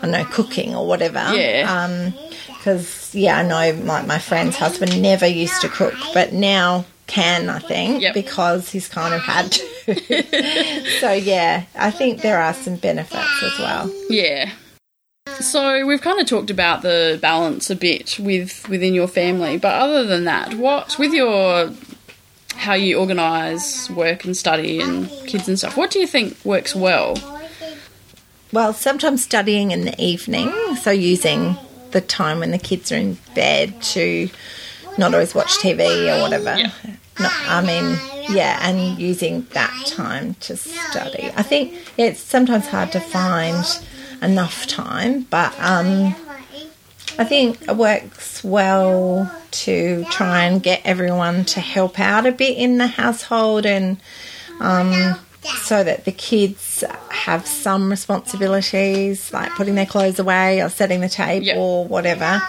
I 0.00 0.02
don't 0.02 0.12
know, 0.12 0.24
cooking 0.24 0.74
or 0.74 0.86
whatever. 0.86 1.32
Yeah. 1.34 2.10
Because, 2.48 3.14
yeah, 3.14 3.38
I 3.38 3.42
know 3.42 3.78
like 3.84 4.06
my 4.06 4.18
friend's 4.18 4.56
husband 4.56 5.00
never 5.02 5.26
used 5.26 5.60
to 5.62 5.68
cook, 5.68 5.94
but 6.14 6.32
now 6.32 6.84
can, 7.06 7.48
I 7.48 7.58
think, 7.60 8.02
Yep. 8.02 8.14
because 8.14 8.70
he's 8.70 8.88
kind 8.88 9.14
of 9.14 9.20
had 9.20 9.52
to. 9.52 10.90
so, 11.00 11.12
yeah, 11.12 11.64
I 11.76 11.90
think 11.90 12.22
there 12.22 12.40
are 12.40 12.52
some 12.54 12.76
benefits 12.76 13.42
as 13.42 13.58
well. 13.58 13.90
Yeah. 14.10 14.50
So 15.40 15.84
we've 15.86 16.00
kind 16.00 16.20
of 16.20 16.26
talked 16.26 16.50
about 16.50 16.82
the 16.82 17.18
balance 17.20 17.68
a 17.68 17.76
bit 17.76 18.18
with 18.18 18.68
within 18.68 18.94
your 18.94 19.08
family, 19.08 19.58
but 19.58 19.74
other 19.74 20.04
than 20.04 20.24
that, 20.24 20.54
what 20.54 20.96
with 20.98 21.12
your 21.12 21.72
how 22.54 22.72
you 22.74 22.98
organise 22.98 23.90
work 23.90 24.24
and 24.24 24.34
study 24.36 24.80
and 24.80 25.08
kids 25.26 25.46
and 25.46 25.58
stuff, 25.58 25.76
what 25.76 25.90
do 25.90 25.98
you 25.98 26.06
think 26.06 26.36
works 26.44 26.74
well? 26.74 27.16
Well, 28.52 28.72
sometimes 28.72 29.22
studying 29.22 29.72
in 29.72 29.84
the 29.84 30.00
evening, 30.02 30.50
so 30.76 30.90
using 30.90 31.56
the 31.90 32.00
time 32.00 32.38
when 32.38 32.52
the 32.52 32.58
kids 32.58 32.90
are 32.92 32.96
in 32.96 33.18
bed 33.34 33.82
to 33.82 34.30
not 34.98 35.12
always 35.14 35.34
watch 35.34 35.58
TV 35.58 36.14
or 36.16 36.22
whatever. 36.22 36.56
Yeah. 36.58 36.70
No, 37.18 37.28
I 37.30 37.62
mean, 37.64 37.98
yeah, 38.36 38.58
and 38.62 38.98
using 38.98 39.46
that 39.52 39.86
time 39.86 40.34
to 40.40 40.56
study. 40.56 41.30
I 41.34 41.42
think 41.42 41.72
yeah, 41.96 42.06
it's 42.06 42.20
sometimes 42.20 42.66
hard 42.66 42.92
to 42.92 43.00
find 43.00 43.64
enough 44.22 44.66
time, 44.66 45.22
but 45.30 45.54
um, 45.58 46.14
I 47.18 47.24
think 47.24 47.62
it 47.68 47.76
works 47.76 48.44
well 48.44 49.34
to 49.52 50.04
try 50.10 50.42
and 50.44 50.62
get 50.62 50.82
everyone 50.84 51.46
to 51.46 51.60
help 51.60 51.98
out 51.98 52.26
a 52.26 52.32
bit 52.32 52.58
in 52.58 52.76
the 52.76 52.86
household 52.86 53.64
and 53.64 53.96
um, 54.60 55.14
so 55.42 55.82
that 55.82 56.04
the 56.04 56.12
kids 56.12 56.84
have 57.08 57.46
some 57.46 57.88
responsibilities 57.88 59.32
like 59.32 59.50
putting 59.52 59.74
their 59.76 59.86
clothes 59.86 60.18
away 60.18 60.60
or 60.60 60.68
setting 60.68 61.00
the 61.00 61.08
table 61.08 61.46
Yep. 61.46 61.56
or 61.56 61.84
whatever. 61.86 62.42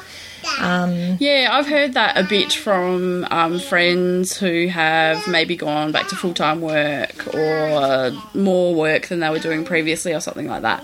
Um, 0.59 1.17
Yeah, 1.19 1.49
I've 1.51 1.67
heard 1.67 1.93
that 1.93 2.17
a 2.17 2.23
bit 2.23 2.53
from 2.53 3.25
um, 3.31 3.59
friends 3.59 4.37
who 4.37 4.67
have 4.67 5.27
maybe 5.27 5.55
gone 5.55 5.91
back 5.91 6.07
to 6.09 6.15
full 6.15 6.33
time 6.33 6.61
work 6.61 7.33
or 7.33 8.11
more 8.33 8.73
work 8.75 9.07
than 9.07 9.19
they 9.19 9.29
were 9.29 9.39
doing 9.39 9.63
previously 9.65 10.13
or 10.13 10.19
something 10.19 10.47
like 10.47 10.61
that. 10.63 10.83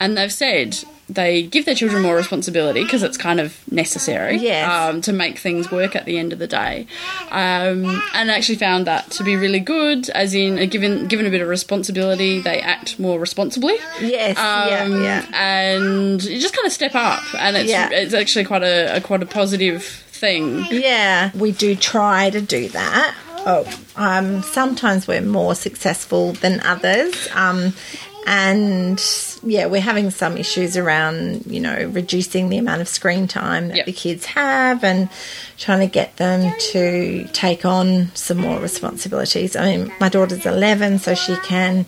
And 0.00 0.16
they've 0.16 0.32
said 0.32 0.76
they 1.08 1.42
give 1.44 1.64
their 1.66 1.74
children 1.76 2.02
more 2.02 2.16
responsibility 2.16 2.82
because 2.82 3.02
it's 3.04 3.16
kind 3.16 3.38
of 3.38 3.56
necessary 3.70 4.36
Yes. 4.38 4.68
um, 4.68 5.00
to 5.02 5.12
make 5.12 5.38
things 5.38 5.70
work 5.70 5.94
at 5.94 6.04
the 6.04 6.18
end 6.18 6.32
of 6.32 6.38
the 6.40 6.48
day. 6.48 6.86
Um, 7.30 8.02
and 8.12 8.30
actually 8.30 8.56
found 8.56 8.86
that 8.88 9.10
to 9.12 9.22
be 9.24 9.36
really 9.36 9.60
good, 9.60 10.08
as 10.10 10.34
in, 10.34 10.58
uh, 10.58 10.64
given, 10.64 11.06
given 11.06 11.24
a 11.26 11.30
bit 11.30 11.40
of 11.40 11.48
responsibility, 11.48 12.40
they 12.40 12.60
act 12.60 12.98
more 12.98 13.20
responsibly. 13.20 13.74
yes, 14.00 14.36
yeah, 14.36 14.82
Um, 14.84 15.02
yeah. 15.02 15.24
and 15.32 16.22
you 16.24 16.40
just 16.40 16.54
kind 16.56 16.66
of 16.66 16.72
step 16.72 16.94
up, 16.94 17.22
and 17.38 17.56
it's 17.56 17.70
Yeah. 17.70 17.88
it's 17.90 18.14
actually 18.14 18.44
quite 18.44 18.62
a, 18.64 18.96
a 18.96 19.00
quite 19.00 19.22
a 19.22 19.26
positive 19.26 19.84
thing. 19.84 20.66
Yeah, 20.70 21.30
we 21.34 21.52
do 21.52 21.76
try 21.76 22.30
to 22.30 22.40
do 22.40 22.68
that. 22.70 23.14
Oh, 23.48 23.64
um, 23.94 24.42
sometimes 24.42 25.06
we're 25.06 25.20
more 25.20 25.54
successful 25.54 26.32
than 26.32 26.58
others. 26.62 27.28
Um, 27.32 27.74
and 28.26 29.00
yeah, 29.44 29.66
we're 29.66 29.80
having 29.80 30.10
some 30.10 30.36
issues 30.36 30.76
around, 30.76 31.46
you 31.46 31.60
know, 31.60 31.88
reducing 31.92 32.48
the 32.48 32.58
amount 32.58 32.80
of 32.80 32.88
screen 32.88 33.28
time 33.28 33.68
that 33.68 33.76
Yep. 33.78 33.86
the 33.86 33.92
kids 33.92 34.24
have 34.26 34.82
and 34.82 35.08
trying 35.58 35.80
to 35.80 35.86
get 35.86 36.16
them 36.16 36.52
to 36.72 37.28
take 37.32 37.64
on 37.64 38.10
some 38.14 38.38
more 38.38 38.58
responsibilities. 38.58 39.54
I 39.54 39.76
mean, 39.76 39.92
my 40.00 40.08
daughter's 40.08 40.44
11, 40.44 40.98
so 40.98 41.14
she 41.14 41.36
can 41.44 41.86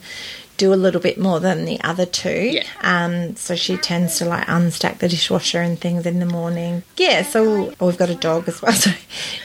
do 0.59 0.73
a 0.73 0.75
little 0.75 1.01
bit 1.01 1.17
more 1.17 1.39
than 1.39 1.65
the 1.65 1.81
other 1.81 2.05
two. 2.05 2.51
Yeah. 2.51 2.63
Um, 2.81 3.35
so 3.37 3.55
she 3.55 3.77
tends 3.77 4.17
to 4.19 4.25
like 4.25 4.45
unstack 4.47 4.99
the 4.99 5.07
dishwasher 5.07 5.61
and 5.61 5.79
things 5.79 6.05
in 6.05 6.19
the 6.19 6.25
morning. 6.25 6.83
Yeah, 6.97 7.23
so 7.23 7.73
oh, 7.79 7.87
we've 7.87 7.97
got 7.97 8.09
a 8.09 8.15
dog 8.15 8.47
as 8.47 8.61
well. 8.61 8.73
So 8.79 8.91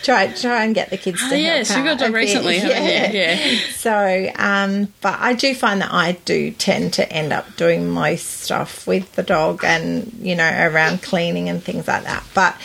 try 0.02 0.32
try 0.32 0.64
and 0.64 0.74
get 0.74 0.90
the 0.90 0.98
kids 0.98 1.20
to 1.28 1.34
Oh, 1.34 1.38
yes, 1.38 1.68
help 1.70 1.78
you 1.78 1.84
got 1.84 2.00
a 2.00 2.04
dog 2.04 2.14
recently, 2.14 2.58
haven't 2.58 2.84
you? 2.84 3.20
Yeah. 3.20 3.58
So, 3.74 4.30
um, 4.36 4.92
but 5.00 5.18
I 5.18 5.32
do 5.32 5.54
find 5.54 5.80
that 5.80 5.92
I 5.92 6.12
do 6.24 6.50
tend 6.50 6.92
to 6.94 7.10
end 7.10 7.32
up 7.32 7.56
doing 7.56 7.88
most 7.88 8.42
stuff 8.42 8.86
with 8.86 9.12
the 9.14 9.22
dog 9.22 9.64
and 9.64 10.12
you 10.20 10.34
know 10.34 10.48
around 10.48 11.02
cleaning 11.02 11.48
and 11.48 11.62
things 11.62 11.88
like 11.88 12.04
that. 12.04 12.24
But 12.34 12.56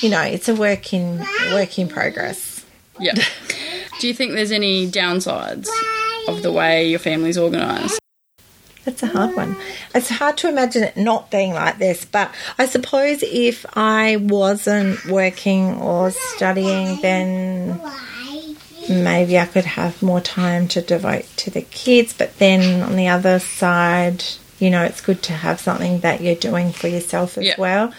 you 0.00 0.08
know, 0.10 0.22
it's 0.22 0.48
a 0.48 0.54
work 0.54 0.92
in 0.92 1.18
work 1.52 1.78
in 1.78 1.88
progress. 1.88 2.49
Yeah. 3.00 3.14
Do 4.00 4.08
you 4.08 4.14
think 4.14 4.32
there's 4.32 4.52
any 4.52 4.86
downsides 4.90 5.68
of 6.28 6.42
the 6.42 6.50
way 6.52 6.88
your 6.88 6.98
family's 6.98 7.36
organised? 7.38 7.98
That's 8.84 9.02
a 9.02 9.08
hard 9.08 9.36
one. 9.36 9.56
It's 9.94 10.08
hard 10.08 10.38
to 10.38 10.48
imagine 10.48 10.84
it 10.84 10.96
not 10.96 11.30
being 11.30 11.52
like 11.52 11.76
this, 11.78 12.06
but 12.06 12.32
I 12.58 12.64
suppose 12.64 13.22
if 13.22 13.66
I 13.76 14.16
wasn't 14.16 15.04
working 15.04 15.74
or 15.74 16.10
studying, 16.12 16.98
then 17.02 17.78
maybe 18.88 19.38
I 19.38 19.44
could 19.44 19.66
have 19.66 20.02
more 20.02 20.20
time 20.22 20.66
to 20.68 20.80
devote 20.80 21.26
to 21.36 21.50
the 21.50 21.60
kids. 21.62 22.14
But 22.14 22.38
then 22.38 22.82
on 22.82 22.96
the 22.96 23.08
other 23.08 23.38
side, 23.38 24.24
you 24.58 24.70
know, 24.70 24.82
it's 24.82 25.02
good 25.02 25.22
to 25.24 25.34
have 25.34 25.60
something 25.60 26.00
that 26.00 26.22
you're 26.22 26.34
doing 26.34 26.72
for 26.72 26.88
yourself 26.88 27.36
as 27.36 27.44
Yeah. 27.44 27.54
well. 27.58 27.92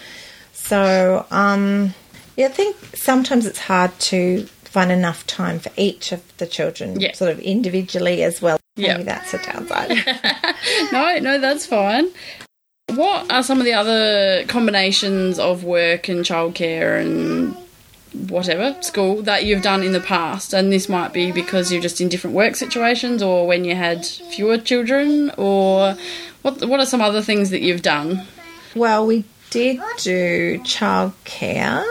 So, 0.54 1.28
um, 1.30 1.94
yeah, 2.36 2.48
I 2.48 2.50
think 2.50 2.76
sometimes 2.96 3.46
it's 3.46 3.60
hard 3.60 3.98
to 4.00 4.48
find 4.72 4.92
enough 4.92 5.28
time 5.28 5.60
for 5.60 5.70
each 5.78 6.12
of 6.12 6.22
the 6.38 6.48
children, 6.48 7.00
Yeah. 7.00 7.14
sort 7.14 7.30
of 7.32 7.40
individually 7.40 8.24
as 8.24 8.42
well. 8.42 8.58
Yeah. 8.78 8.94
Maybe 8.94 9.04
that's 9.04 9.34
a 9.34 9.38
downside. 9.38 9.92
No, 10.92 11.18
no, 11.20 11.40
that's 11.40 11.66
fine. 11.66 12.08
What 12.90 13.32
are 13.32 13.44
some 13.44 13.60
of 13.60 13.66
the 13.66 13.74
other 13.74 14.46
combinations 14.48 15.40
of 15.40 15.64
work 15.64 16.08
and 16.10 16.24
childcare 16.26 17.00
and 17.02 17.56
whatever 18.30 18.76
school 18.82 19.22
that 19.24 19.46
you've 19.46 19.62
done 19.62 19.84
in 19.84 19.92
the 19.94 20.00
past? 20.02 20.54
And 20.54 20.72
this 20.72 20.88
might 20.90 21.14
be 21.14 21.32
because 21.32 21.72
you're 21.72 21.82
just 21.82 22.00
in 22.02 22.10
different 22.10 22.36
work 22.36 22.56
situations, 22.56 23.22
or 23.24 23.48
when 23.48 23.64
you 23.66 23.76
had 23.76 24.06
fewer 24.06 24.58
children, 24.58 25.32
or 25.38 25.96
what? 26.44 26.64
What 26.66 26.80
are 26.80 26.86
some 26.86 27.02
other 27.02 27.22
things 27.22 27.50
that 27.52 27.62
you've 27.62 27.82
done? 27.82 28.26
Well, 28.76 29.06
we 29.06 29.24
did 29.50 29.80
do 30.00 30.60
childcare. 30.60 31.84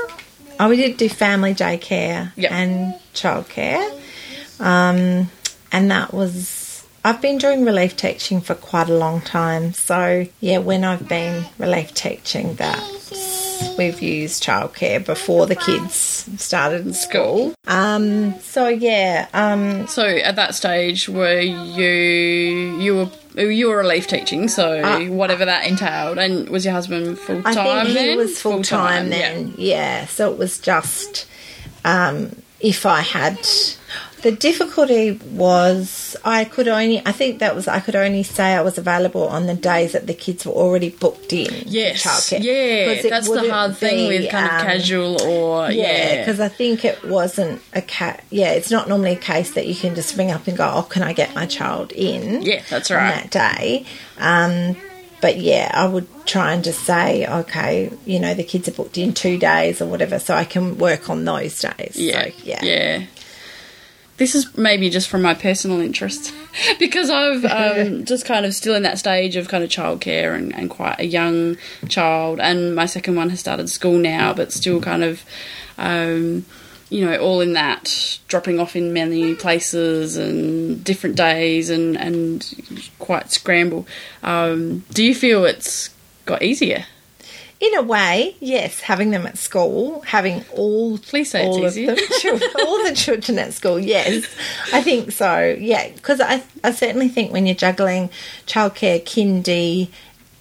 Oh, 0.60 0.68
we 0.68 0.76
did 0.76 0.98
do 0.98 1.08
family 1.08 1.54
daycare 1.54 2.32
Yep. 2.36 2.52
and 2.52 2.94
childcare. 3.14 3.90
Um, 4.60 5.30
and 5.72 5.90
that 5.90 6.12
was. 6.12 6.84
I've 7.02 7.22
been 7.22 7.38
doing 7.38 7.64
relief 7.64 7.96
teaching 7.96 8.42
for 8.42 8.54
quite 8.54 8.90
a 8.90 8.94
long 8.94 9.22
time. 9.22 9.72
So, 9.72 10.26
yeah, 10.40 10.58
when 10.58 10.84
I've 10.84 11.08
been 11.08 11.46
relief 11.58 11.94
teaching, 11.94 12.56
that 12.56 12.78
we've 13.78 14.02
used 14.02 14.42
childcare 14.42 15.02
before 15.02 15.46
the 15.46 15.56
kids 15.56 16.28
started 16.36 16.94
school. 16.94 17.54
Um, 17.66 18.38
so, 18.40 18.68
yeah, 18.68 19.28
um, 19.32 19.86
So 19.86 20.04
at 20.04 20.36
that 20.36 20.54
stage, 20.54 21.08
were 21.08 21.40
you 21.40 22.78
you 22.78 22.96
were 22.96 23.08
you 23.46 23.68
were 23.68 23.76
relief 23.76 24.06
teaching? 24.06 24.48
So 24.48 25.08
whatever 25.10 25.44
that 25.44 25.66
entailed, 25.66 26.18
and 26.18 26.48
was 26.48 26.64
your 26.64 26.74
husband 26.74 27.18
full 27.18 27.42
time? 27.42 27.56
I 27.58 27.84
think 27.84 27.88
he 27.88 27.94
then? 27.94 28.16
was 28.16 28.40
full 28.40 28.62
time 28.62 29.08
Full-time, 29.08 29.12
yeah. 29.12 29.32
then. 29.32 29.54
Yeah. 29.56 30.06
So 30.06 30.30
it 30.32 30.38
was 30.38 30.58
just 30.58 31.26
um, 31.84 32.34
if 32.60 32.86
I 32.86 33.00
had. 33.00 33.38
The 34.22 34.32
difficulty 34.32 35.12
was 35.32 36.16
I 36.24 36.44
could 36.44 36.68
only. 36.68 37.00
I 37.06 37.12
think 37.12 37.38
that 37.38 37.54
was 37.54 37.68
I 37.68 37.80
could 37.80 37.96
only 37.96 38.22
say 38.22 38.54
I 38.54 38.62
was 38.62 38.76
available 38.76 39.26
on 39.28 39.46
the 39.46 39.54
days 39.54 39.92
that 39.92 40.06
the 40.06 40.14
kids 40.14 40.44
were 40.44 40.52
already 40.52 40.90
booked 40.90 41.32
in. 41.32 41.64
Yes, 41.66 42.04
childcare. 42.04 42.42
yeah, 42.42 43.08
that's 43.08 43.28
the 43.28 43.50
hard 43.50 43.76
thing 43.76 44.08
be, 44.08 44.18
with 44.18 44.30
kind 44.30 44.46
of 44.46 44.52
um, 44.52 44.66
casual 44.66 45.22
or 45.22 45.70
Yeah, 45.70 45.84
yeah, 45.84 46.18
because 46.18 46.40
I 46.40 46.48
think 46.48 46.84
it 46.84 47.02
wasn't 47.04 47.62
a 47.72 47.82
cat. 47.82 48.24
Yeah, 48.30 48.52
it's 48.52 48.70
not 48.70 48.88
normally 48.88 49.12
a 49.12 49.16
case 49.16 49.54
that 49.54 49.66
you 49.66 49.74
can 49.74 49.94
just 49.94 50.16
ring 50.16 50.30
up 50.30 50.46
and 50.46 50.56
go, 50.56 50.70
"Oh, 50.72 50.82
can 50.82 51.02
I 51.02 51.12
get 51.12 51.34
my 51.34 51.46
child 51.46 51.92
in?" 51.92 52.42
Yeah, 52.42 52.62
that's 52.68 52.90
right. 52.90 52.98
on 52.98 53.10
right. 53.10 53.30
that 53.30 53.56
day. 53.56 53.86
Um, 54.18 54.76
but 55.20 55.38
yeah, 55.38 55.70
I 55.72 55.86
would 55.86 56.08
try 56.26 56.52
and 56.52 56.64
just 56.64 56.80
say, 56.80 57.26
okay, 57.26 57.92
you 58.06 58.18
know, 58.18 58.34
the 58.34 58.44
kids 58.44 58.68
are 58.68 58.72
booked 58.72 58.96
in 58.96 59.12
two 59.12 59.38
days 59.38 59.82
or 59.82 59.86
whatever, 59.86 60.18
so 60.18 60.34
I 60.34 60.44
can 60.44 60.78
work 60.78 61.10
on 61.10 61.24
those 61.24 61.60
days. 61.60 61.96
yeah, 61.96 62.24
so, 62.24 62.32
yeah, 62.42 62.64
yeah. 62.64 63.06
This 64.20 64.34
is 64.34 64.54
maybe 64.54 64.90
just 64.90 65.08
from 65.08 65.22
my 65.22 65.32
personal 65.32 65.80
interest 65.80 66.34
because 66.78 67.08
I've 67.08 67.42
um, 67.46 68.04
just 68.12 68.26
kind 68.26 68.44
of 68.44 68.54
still 68.54 68.74
in 68.74 68.82
that 68.82 68.98
stage 68.98 69.34
of 69.34 69.48
kind 69.48 69.64
of 69.64 69.70
childcare 69.70 70.36
and, 70.36 70.54
and 70.54 70.68
quite 70.68 71.00
a 71.00 71.06
young 71.06 71.56
child, 71.88 72.38
and 72.38 72.74
my 72.74 72.84
second 72.84 73.16
one 73.16 73.30
has 73.30 73.40
started 73.40 73.70
school 73.70 73.98
now, 73.98 74.34
but 74.34 74.52
still 74.52 74.80
kind 74.80 75.02
of. 75.02 75.24
Um, 75.78 76.44
you 76.90 77.06
know, 77.06 77.16
all 77.18 77.40
in 77.40 77.52
that, 77.52 78.18
dropping 78.26 78.58
off 78.58 78.74
in 78.74 78.92
many 78.92 79.36
places 79.36 80.16
and 80.16 80.82
different 80.82 81.14
days 81.14 81.70
and, 81.70 81.96
and 81.96 82.92
quite 82.98 83.30
scramble. 83.30 83.86
Um, 84.24 84.80
do 84.92 85.04
you 85.04 85.14
feel 85.14 85.44
it's 85.44 85.90
got 86.26 86.42
easier? 86.42 86.86
In 87.60 87.76
a 87.76 87.82
way, 87.82 88.36
yes, 88.40 88.80
having 88.80 89.10
them 89.10 89.26
at 89.26 89.36
school, 89.36 90.00
having 90.00 90.44
all 90.56 90.96
Please 90.96 91.30
say 91.30 91.46
it's 91.46 91.56
all 91.56 91.66
of 91.66 91.72
easier. 91.76 91.94
the 91.94 92.16
children, 92.20 92.50
all 92.66 92.82
the 92.84 92.94
children 92.94 93.38
at 93.38 93.52
school. 93.52 93.78
Yes, 93.78 94.24
I 94.72 94.80
think 94.82 95.12
so. 95.12 95.56
Yeah, 95.60 95.88
because 95.90 96.22
I 96.22 96.42
I 96.64 96.72
certainly 96.72 97.08
think 97.08 97.32
when 97.34 97.44
you're 97.44 97.54
juggling 97.54 98.08
childcare, 98.46 99.02
kindy, 99.04 99.88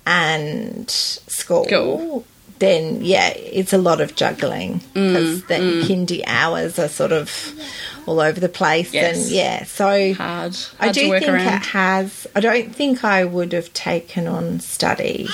and 0.05 0.89
school, 0.89 2.25
then 2.59 3.03
yeah, 3.03 3.29
it's 3.35 3.73
a 3.73 3.77
lot 3.77 4.01
of 4.01 4.15
juggling 4.15 4.79
Mm, 4.93 5.07
because 5.13 5.43
the 5.45 5.55
kindy 5.87 6.23
hours 6.25 6.79
are 6.79 6.87
sort 6.87 7.11
of 7.11 7.53
all 8.05 8.19
over 8.21 8.39
the 8.39 8.49
place, 8.49 8.93
Yes. 8.93 9.17
and 9.23 9.29
yeah, 9.31 9.63
so 9.65 10.13
Hard, 10.13 10.57
I 10.79 10.91
do 10.91 11.01
to 11.01 11.09
work 11.09 11.19
think 11.23 11.33
around. 11.33 11.47
it 11.61 11.65
has. 11.67 12.27
I 12.35 12.39
don't 12.39 12.73
think 12.75 13.03
I 13.03 13.23
would 13.25 13.51
have 13.51 13.71
taken 13.73 14.27
on 14.27 14.59
study 14.61 15.27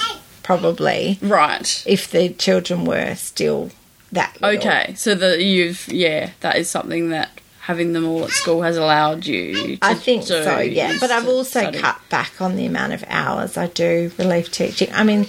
probably 0.46 1.18
Right. 1.22 1.84
if 1.88 2.10
the 2.12 2.30
children 2.30 2.86
were 2.86 3.16
still 3.16 3.72
that 4.12 4.40
little. 4.42 4.58
Okay. 4.60 4.94
So 4.96 5.16
that 5.16 5.42
you've 5.42 5.88
yeah, 5.90 6.30
that 6.42 6.56
is 6.58 6.70
something 6.70 7.10
that 7.10 7.30
having 7.62 7.94
them 7.94 8.06
all 8.06 8.24
at 8.26 8.30
school 8.30 8.62
has 8.62 8.78
allowed 8.78 9.26
you. 9.26 9.78
To 9.78 9.80
I 9.82 9.96
think 9.96 10.24
so, 10.24 10.60
yeah. 10.60 10.98
But 11.00 11.10
I've 11.10 11.28
also 11.28 11.62
study. 11.62 11.80
cut 11.80 12.00
back 12.10 12.40
on 12.40 12.56
the 12.56 12.66
amount 12.68 12.94
of 12.94 13.04
hours 13.08 13.58
I 13.58 13.68
do 13.68 14.12
relief 14.20 14.52
teaching. 14.52 14.90
I 14.94 15.04
mean, 15.04 15.26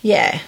yeah, 0.00 0.40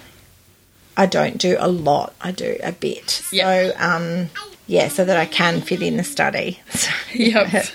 I 0.96 1.06
don't 1.06 1.38
do 1.38 1.56
a 1.58 1.66
lot. 1.68 2.14
I 2.20 2.30
do 2.30 2.56
a 2.62 2.70
bit. 2.70 3.22
Yeah. 3.32 3.44
So, 3.72 3.76
um, 3.78 4.30
yeah, 4.68 4.86
so 4.86 5.04
that 5.04 5.16
I 5.16 5.26
can 5.26 5.60
fit 5.62 5.82
in 5.82 5.96
the 5.96 6.04
study. 6.04 6.60
So, 6.70 6.90
Yep. 7.14 7.66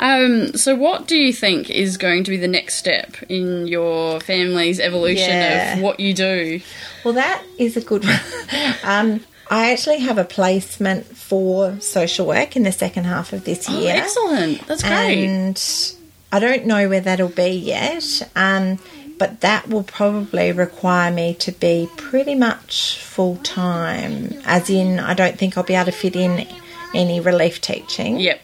Um, 0.00 0.54
so, 0.56 0.74
what 0.74 1.06
do 1.06 1.14
you 1.14 1.32
think 1.32 1.68
is 1.70 1.96
going 1.98 2.24
to 2.24 2.30
be 2.30 2.36
the 2.38 2.48
next 2.48 2.76
step 2.76 3.16
in 3.28 3.66
your 3.66 4.18
family's 4.20 4.80
evolution 4.80 5.28
Yeah. 5.28 5.74
of 5.76 5.82
what 5.82 6.00
you 6.00 6.14
do? 6.14 6.60
Well, 7.04 7.14
that 7.14 7.42
is 7.58 7.76
a 7.76 7.80
good 7.82 8.04
one. 8.06 8.20
um, 8.82 9.20
I 9.50 9.72
actually 9.72 9.98
have 9.98 10.16
a 10.16 10.24
placement 10.24 11.04
for 11.06 11.78
social 11.80 12.26
work 12.26 12.56
in 12.56 12.62
the 12.62 12.72
second 12.72 13.04
half 13.04 13.32
of 13.34 13.44
this 13.44 13.66
Oh, 13.68 13.78
year. 13.78 13.94
excellent! 13.96 14.66
That's 14.66 14.82
great. 14.82 15.18
and 15.24 15.92
I 16.32 16.38
don't 16.40 16.64
know 16.66 16.88
where 16.88 17.00
that'll 17.00 17.28
be 17.28 17.50
yet. 17.50 18.28
Um, 18.34 18.78
but 19.18 19.42
that 19.42 19.68
will 19.68 19.82
probably 19.82 20.50
require 20.50 21.10
me 21.12 21.34
to 21.40 21.52
be 21.52 21.90
pretty 21.98 22.34
much 22.34 22.96
full 23.04 23.36
time, 23.42 24.40
as 24.46 24.70
in, 24.70 24.98
I 24.98 25.12
don't 25.12 25.36
think 25.38 25.58
I'll 25.58 25.64
be 25.64 25.74
able 25.74 25.86
to 25.86 25.92
fit 25.92 26.16
in 26.16 26.46
any 26.94 27.20
relief 27.20 27.60
teaching. 27.60 28.18
Yep. 28.18 28.40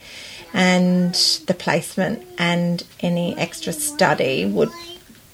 And 0.54 1.14
the 1.46 1.54
placement 1.54 2.26
and 2.38 2.82
any 3.00 3.36
extra 3.36 3.72
study 3.72 4.44
would 4.46 4.70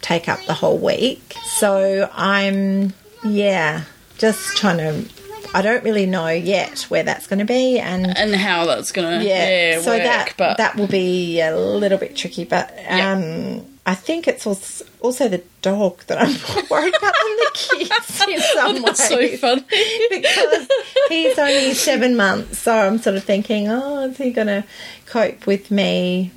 take 0.00 0.28
up 0.28 0.40
the 0.46 0.54
whole 0.54 0.78
week. 0.78 1.34
So 1.58 2.10
I'm, 2.12 2.92
yeah, 3.24 3.84
just 4.18 4.56
trying 4.56 4.78
to. 4.78 5.10
I 5.54 5.60
don't 5.60 5.84
really 5.84 6.06
know 6.06 6.28
yet 6.28 6.80
where 6.88 7.02
that's 7.02 7.26
going 7.26 7.40
to 7.40 7.44
be, 7.44 7.78
and 7.78 8.16
And 8.16 8.34
how 8.34 8.64
that's 8.64 8.90
gonna 8.90 9.22
yeah, 9.22 9.72
yeah, 9.74 9.80
so 9.82 9.90
work, 9.92 10.02
that 10.02 10.34
but 10.38 10.56
that 10.56 10.76
will 10.76 10.86
be 10.86 11.40
a 11.42 11.54
little 11.54 11.98
bit 11.98 12.16
tricky. 12.16 12.44
But 12.44 12.74
Yeah. 12.80 13.12
um, 13.12 13.66
I 13.84 13.94
think 13.94 14.26
it's 14.28 14.46
also, 14.46 14.84
also 15.00 15.28
the 15.28 15.42
dog 15.60 15.98
that 16.06 16.16
I'm 16.22 16.30
worried 16.70 16.94
about 16.96 17.12
than 17.14 17.36
the 17.36 17.50
kids 17.52 18.22
in 18.28 18.40
some 18.40 18.76
Oh, 18.76 18.82
that's 18.86 19.10
ways. 19.10 19.40
so 19.40 19.56
funny. 19.58 19.64
because 20.10 20.68
he's 21.10 21.38
only 21.38 21.74
seven 21.74 22.16
months, 22.16 22.58
so 22.58 22.72
I'm 22.74 22.98
sort 22.98 23.16
of 23.16 23.24
thinking, 23.24 23.68
oh, 23.68 24.04
is 24.08 24.16
he 24.16 24.30
going 24.30 24.46
to 24.46 24.64
cope 25.12 25.46
with 25.46 25.70
me 25.70 26.30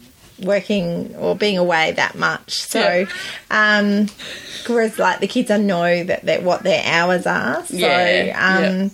working 0.44 1.16
or 1.18 1.36
being 1.36 1.58
away 1.58 1.94
that 1.94 2.16
much? 2.16 2.62
So, 2.62 2.80
Yeah. 2.80 3.78
um, 3.80 4.08
whereas 4.68 5.00
like 5.00 5.20
the 5.22 5.28
kids, 5.28 5.50
I 5.50 5.58
know 5.58 6.04
that 6.04 6.26
that 6.26 6.44
what 6.44 6.64
their 6.64 6.84
hours 6.86 7.26
are, 7.26 7.66
so 7.66 7.76
Yeah, 7.76 8.36
um, 8.38 8.64
yeah. 8.64 8.90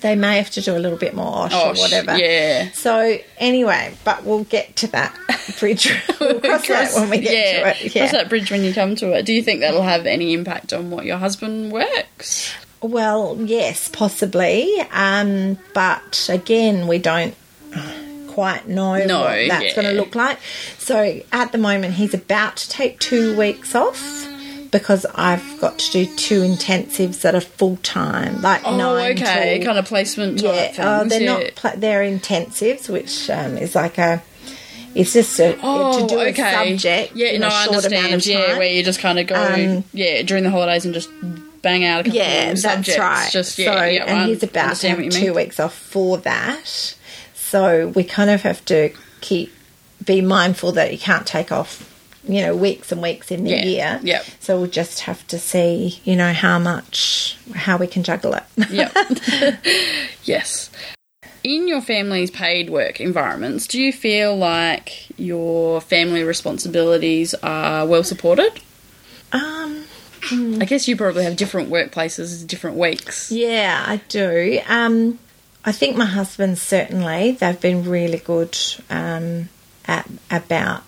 they 0.00 0.16
may 0.16 0.38
have 0.38 0.50
to 0.50 0.60
do 0.60 0.76
a 0.76 0.80
little 0.84 0.98
bit 0.98 1.14
more 1.14 1.32
osh 1.44 1.52
Oh, 1.54 1.70
or 1.70 1.74
whatever. 1.74 2.16
Yeah. 2.18 2.70
So 2.74 3.16
anyway, 3.38 3.94
but 4.04 4.24
we'll 4.24 4.44
get 4.44 4.74
to 4.76 4.86
that 4.88 5.16
bridge. 5.60 5.88
we'll 6.20 6.40
cross 6.48 6.66
that 6.66 6.92
when 6.94 7.10
we 7.10 7.18
get 7.20 7.32
yeah, 7.32 7.60
to 7.72 7.84
it. 7.86 7.94
Yeah. 7.94 8.02
Cross 8.02 8.12
that 8.12 8.28
bridge 8.28 8.50
when 8.50 8.64
you 8.64 8.74
come 8.74 8.96
to 8.96 9.12
it. 9.12 9.24
Do 9.24 9.32
you 9.32 9.42
think 9.42 9.60
that'll 9.60 9.82
have 9.82 10.04
any 10.06 10.32
impact 10.34 10.72
on 10.72 10.90
what 10.90 11.04
your 11.04 11.18
husband 11.18 11.70
works? 11.70 12.52
Well, 12.80 13.36
yes, 13.40 13.88
possibly. 13.88 14.68
Um, 14.90 15.56
but 15.72 16.26
again, 16.28 16.88
we 16.88 16.98
don't 16.98 17.36
quite 18.34 18.66
know 18.68 19.04
No, 19.04 19.20
what 19.22 19.48
that's 19.48 19.64
yeah. 19.64 19.74
going 19.74 19.86
to 19.88 19.92
look 19.92 20.14
like. 20.14 20.38
So 20.78 21.20
at 21.32 21.52
the 21.52 21.58
moment, 21.58 21.94
he's 21.94 22.14
about 22.14 22.56
to 22.58 22.68
take 22.68 22.98
two 23.00 23.36
weeks 23.36 23.74
off 23.74 24.00
because 24.70 25.04
I've 25.14 25.60
got 25.60 25.78
to 25.78 25.90
do 25.92 26.16
two 26.16 26.40
intensives 26.42 27.20
that 27.22 27.34
are 27.34 27.40
full 27.42 27.76
time, 27.78 28.40
like 28.40 28.62
Oh, 28.64 28.76
nine 28.76 29.12
okay, 29.18 29.58
till 29.58 29.66
kind 29.66 29.78
of 29.78 29.84
placement 29.84 30.40
yeah, 30.40 30.72
oh, 30.78 31.04
they're 31.04 31.20
yeah. 31.20 31.32
not. 31.32 31.54
Pla- 31.56 31.74
they're 31.76 32.02
intensives, 32.02 32.88
which 32.88 33.28
um, 33.30 33.58
is 33.58 33.74
like 33.74 33.98
a. 33.98 34.22
It's 34.94 35.12
just 35.14 35.38
a 35.40 35.58
Oh, 35.62 36.00
to 36.00 36.06
do 36.06 36.20
okay. 36.20 36.42
a 36.66 36.76
subject 36.76 37.16
Yeah, 37.16 37.28
in 37.28 37.40
no, 37.40 37.48
a 37.48 37.50
I 37.50 37.64
short 37.64 37.76
understand. 37.76 38.06
amount 38.06 38.14
of 38.14 38.22
time. 38.24 38.32
Yeah, 38.50 38.58
where 38.58 38.72
you 38.72 38.82
just 38.82 39.00
kind 39.00 39.18
of 39.18 39.26
go, 39.26 39.34
Um, 39.36 39.84
yeah, 39.92 40.22
during 40.22 40.44
the 40.44 40.50
holidays 40.50 40.84
and 40.84 40.92
just 40.92 41.08
bang 41.62 41.84
out 41.84 42.00
a 42.00 42.04
couple 42.04 42.18
yeah, 42.18 42.50
of 42.50 42.60
that's 42.62 42.98
right. 42.98 43.30
Just 43.30 43.58
yeah, 43.58 43.74
so, 43.74 43.84
yeah, 43.84 44.04
and 44.04 44.18
I 44.18 44.26
he's 44.26 44.42
about 44.42 44.52
to 44.76 44.88
understand 44.88 45.04
have 45.04 45.12
two 45.12 45.26
mean. 45.26 45.34
weeks 45.34 45.60
off 45.60 45.74
for 45.74 46.18
that. 46.18 46.94
So 47.52 47.88
we 47.88 48.02
kind 48.02 48.30
of 48.30 48.40
have 48.42 48.64
to 48.64 48.94
keep 49.20 49.52
be 50.02 50.22
mindful 50.22 50.72
that 50.72 50.90
he 50.90 50.96
can't 50.96 51.26
take 51.26 51.52
off, 51.52 51.86
you 52.26 52.40
know, 52.40 52.56
weeks 52.56 52.90
and 52.90 53.02
weeks 53.02 53.30
in 53.30 53.44
the 53.44 53.50
Yeah, 53.50 53.64
year. 53.66 54.00
yep. 54.02 54.24
So 54.40 54.56
we'll 54.58 54.70
just 54.70 55.00
have 55.00 55.26
to 55.26 55.38
see, 55.38 56.00
you 56.02 56.16
know, 56.16 56.32
how 56.32 56.58
much 56.58 57.36
how 57.54 57.76
we 57.76 57.86
can 57.86 58.04
juggle 58.04 58.32
it. 58.32 58.44
Yep. 58.70 58.96
yes. 60.24 60.70
In 61.44 61.68
your 61.68 61.82
family's 61.82 62.30
paid 62.30 62.70
work 62.70 63.02
environments, 63.02 63.66
do 63.66 63.78
you 63.78 63.92
feel 63.92 64.34
like 64.34 65.08
your 65.18 65.82
family 65.82 66.24
responsibilities 66.24 67.34
are 67.42 67.86
well 67.86 68.02
supported? 68.02 68.60
um. 69.32 69.84
I 70.32 70.64
guess 70.64 70.88
you 70.88 70.96
probably 70.96 71.24
have 71.24 71.36
different 71.36 71.68
workplaces, 71.68 72.46
different 72.46 72.76
weeks. 72.78 73.30
Yeah, 73.30 73.84
I 73.86 73.96
do. 74.08 74.60
Um, 74.68 75.18
I 75.64 75.72
think 75.72 75.96
my 75.96 76.04
husband 76.04 76.58
certainly 76.58 77.32
they've 77.32 77.60
been 77.60 77.88
really 77.88 78.18
good 78.18 78.58
um, 78.90 79.48
at 79.86 80.08
about 80.30 80.82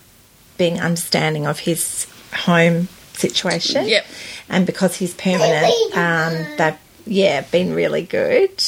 being 0.57 0.79
understanding 0.79 1.47
of 1.47 1.59
his 1.59 2.07
home 2.33 2.87
situation. 3.13 3.87
Yep. 3.87 4.05
and 4.49 4.65
because 4.65 4.95
he's 4.95 5.13
permanent, 5.13 5.73
um, 5.95 6.33
they've 6.57 6.77
yeah 7.05 7.41
been 7.41 7.73
really 7.73 8.01
good 8.01 8.61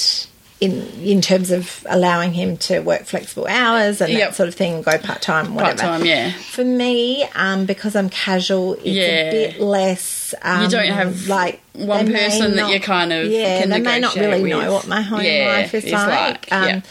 in 0.59 0.81
in 1.03 1.21
terms 1.21 1.51
of 1.51 1.85
allowing 1.89 2.33
him 2.33 2.57
to 2.57 2.79
work 2.79 3.03
flexible 3.05 3.45
hours 3.47 4.01
and 4.01 4.11
Yep. 4.11 4.19
that 4.29 4.35
sort 4.35 4.49
of 4.49 4.55
thing, 4.55 4.81
go 4.81 4.97
part 4.97 5.21
time, 5.21 5.53
whatever. 5.53 5.77
Part 5.77 5.99
time, 5.99 6.05
yeah. 6.05 6.31
For 6.31 6.63
me, 6.63 7.25
um, 7.35 7.65
because 7.65 7.95
I'm 7.95 8.09
casual, 8.09 8.73
it's 8.75 8.85
Yeah. 8.85 9.03
a 9.05 9.31
bit 9.31 9.61
less. 9.61 10.33
Um, 10.41 10.63
You 10.63 10.69
don't 10.69 10.87
have 10.87 11.27
like 11.27 11.61
one 11.73 12.11
person 12.11 12.55
that 12.55 12.71
you 12.71 12.79
kind 12.79 13.13
of 13.13 13.27
yeah. 13.27 13.59
can 13.61 13.69
they 13.69 13.79
may 13.79 13.99
not 13.99 14.15
really 14.15 14.43
know 14.49 14.73
what 14.73 14.87
my 14.87 15.01
home 15.01 15.21
Yeah, 15.21 15.53
life 15.57 15.73
is 15.75 15.85
like. 15.91 16.07
like, 16.07 16.47
um, 16.51 16.67
yeah. 16.67 16.81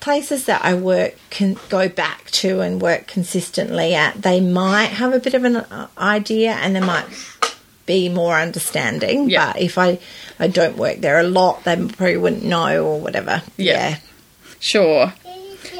Places 0.00 0.44
that 0.44 0.64
I 0.64 0.74
work 0.74 1.16
can 1.30 1.56
go 1.68 1.88
back 1.88 2.30
to 2.42 2.60
and 2.60 2.80
work 2.80 3.08
consistently 3.08 3.92
at. 3.94 4.22
They 4.22 4.40
might 4.40 4.90
have 4.90 5.12
a 5.12 5.18
bit 5.18 5.34
of 5.34 5.42
an 5.42 5.56
uh, 5.56 5.88
idea, 5.98 6.52
and 6.52 6.76
they 6.76 6.80
might 6.80 7.04
be 7.86 8.08
more 8.08 8.34
understanding. 8.36 9.30
Yeah. 9.30 9.52
But 9.52 9.62
if 9.62 9.78
I 9.78 9.98
I 10.38 10.48
don't 10.48 10.76
work 10.76 10.98
there 11.00 11.18
a 11.18 11.22
lot, 11.22 11.64
they 11.64 11.76
probably 11.76 12.16
wouldn't 12.16 12.44
know 12.44 12.84
or 12.84 13.00
whatever. 13.00 13.42
Yeah. 13.56 13.72
yeah. 13.90 13.96
Sure. 14.60 15.12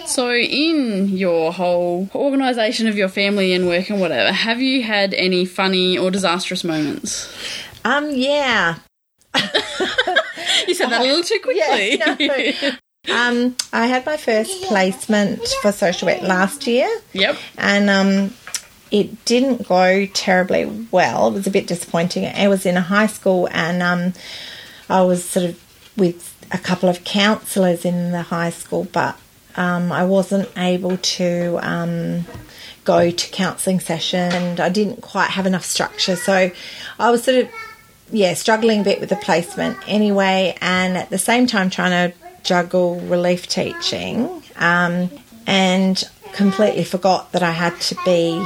So, 0.07 0.33
in 0.33 1.09
your 1.09 1.53
whole 1.53 2.09
organisation 2.15 2.87
of 2.87 2.97
your 2.97 3.09
family 3.09 3.53
and 3.53 3.67
work 3.67 3.91
and 3.91 4.01
whatever, 4.01 4.31
have 4.33 4.61
you 4.61 4.85
had 4.85 5.13
any 5.15 5.45
funny 5.45 5.99
or 5.99 6.11
disastrous 6.13 6.63
moments? 6.63 7.29
Um. 7.85 8.11
Yeah. 8.13 8.77
You 10.67 10.75
said 10.75 10.89
that 10.91 11.01
a 11.01 11.05
little 11.05 11.23
too 11.23 11.39
quickly. 11.43 11.99
Yeah, 11.99 12.77
Um. 13.09 13.57
I 13.73 13.87
had 13.87 14.05
my 14.07 14.17
first 14.17 14.63
placement 14.65 15.47
for 15.63 15.71
social 15.73 16.07
work 16.09 16.23
last 16.23 16.67
year. 16.67 16.89
yep. 17.13 17.37
and 17.59 17.91
um, 17.91 18.35
it 18.91 19.25
didn't 19.25 19.67
go 19.67 20.07
terribly 20.07 20.87
well. 20.91 21.29
It 21.29 21.35
was 21.35 21.47
a 21.47 21.51
bit 21.51 21.67
disappointing. 21.67 22.25
It 22.25 22.49
was 22.49 22.67
in 22.67 22.77
a 22.77 22.83
high 22.83 23.07
school, 23.07 23.49
and 23.51 23.83
um, 23.83 24.13
I 24.89 25.03
was 25.03 25.25
sort 25.25 25.47
of 25.47 25.63
with 25.97 26.35
a 26.53 26.59
couple 26.59 26.89
of 26.89 27.05
counsellors 27.05 27.85
in 27.85 28.13
the 28.13 28.23
high 28.23 28.51
school, 28.51 28.87
but 28.93 29.19
um, 29.57 29.91
I 29.91 30.05
wasn't 30.05 30.49
able 30.57 30.97
to 30.99 31.59
um, 31.63 32.27
go 32.85 33.11
to 33.11 33.31
counselling 33.31 33.81
session, 33.81 34.33
and 34.33 34.61
I 34.61 34.69
didn't 34.69 35.03
quite 35.03 35.31
have 35.31 35.47
enough 35.47 35.65
structure. 35.65 36.17
So 36.17 36.51
I 36.99 37.11
was 37.11 37.25
sort 37.25 37.39
of 37.39 37.51
yeah 38.13 38.35
struggling 38.35 38.83
a 38.83 38.85
bit 38.85 39.01
with 39.01 39.09
the 39.09 39.17
placement 39.17 39.79
anyway, 39.89 40.57
and 40.61 40.97
at 40.97 41.11
the 41.11 41.19
same 41.19 41.47
time 41.47 41.71
trying 41.71 42.11
to 42.11 42.17
juggle 42.45 43.01
relief 43.01 43.49
teaching. 43.49 44.43
Um, 44.57 45.11
and 45.47 46.03
completely 46.33 46.85
forgot 46.85 47.33
that 47.33 47.43
I 47.43 47.53
had 47.53 47.81
to 47.81 47.97
be 48.05 48.45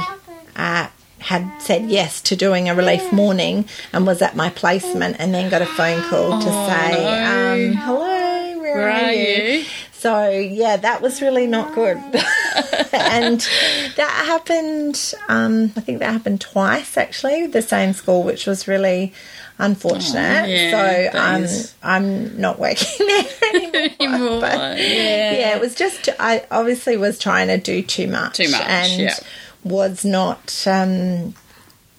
had 0.55 1.49
said 1.59 1.89
yes 1.89 2.19
to 2.21 2.35
doing 2.35 2.67
a 2.67 2.73
relief 2.75 3.11
morning 3.13 3.65
and 3.93 4.07
was 4.07 4.21
at 4.21 4.35
my 4.35 4.49
placement 4.49 5.15
and 5.19 5.33
then 5.33 5.49
got 5.51 5.61
a 5.61 5.65
phone 5.67 6.01
call 6.09 6.39
to 6.39 6.45
say 6.47 6.91
no. 6.91 7.69
um, 7.69 7.73
hello 7.73 8.59
where, 8.59 8.75
Where 8.75 8.89
are, 8.89 8.91
are 9.05 9.11
you? 9.11 9.43
you? 9.59 9.65
so 9.93 10.29
yeah 10.29 10.77
that 10.77 11.01
was 11.03 11.21
really 11.21 11.45
not 11.45 11.75
good 11.75 11.97
and 12.91 13.47
that 13.97 14.23
happened 14.25 15.13
um, 15.29 15.71
I 15.75 15.81
think 15.81 15.99
that 15.99 16.11
happened 16.11 16.41
twice 16.41 16.97
actually 16.97 17.45
the 17.47 17.61
same 17.61 17.93
school 17.93 18.23
which 18.23 18.47
was 18.47 18.67
really 18.67 19.13
unfortunate 19.59 20.43
Oh, 20.43 20.47
yeah, 20.47 21.11
so 21.11 21.19
um, 21.19 21.43
is- 21.43 21.75
I'm 21.83 22.41
not 22.41 22.57
working 22.57 22.87
there 23.07 23.25
anymore 23.53 23.89
Anymore, 23.99 24.41
but 24.41 24.79
yeah. 24.79 25.31
yeah, 25.33 25.55
it 25.55 25.61
was 25.61 25.75
just 25.75 26.09
I 26.19 26.45
obviously 26.49 26.97
was 26.97 27.19
trying 27.19 27.47
to 27.49 27.59
do 27.59 27.83
too 27.83 28.07
much, 28.07 28.37
Too 28.37 28.49
much, 28.49 28.61
and 28.61 29.01
yeah. 29.01 29.15
Was 29.63 30.05
not 30.05 30.65
um, 30.67 31.33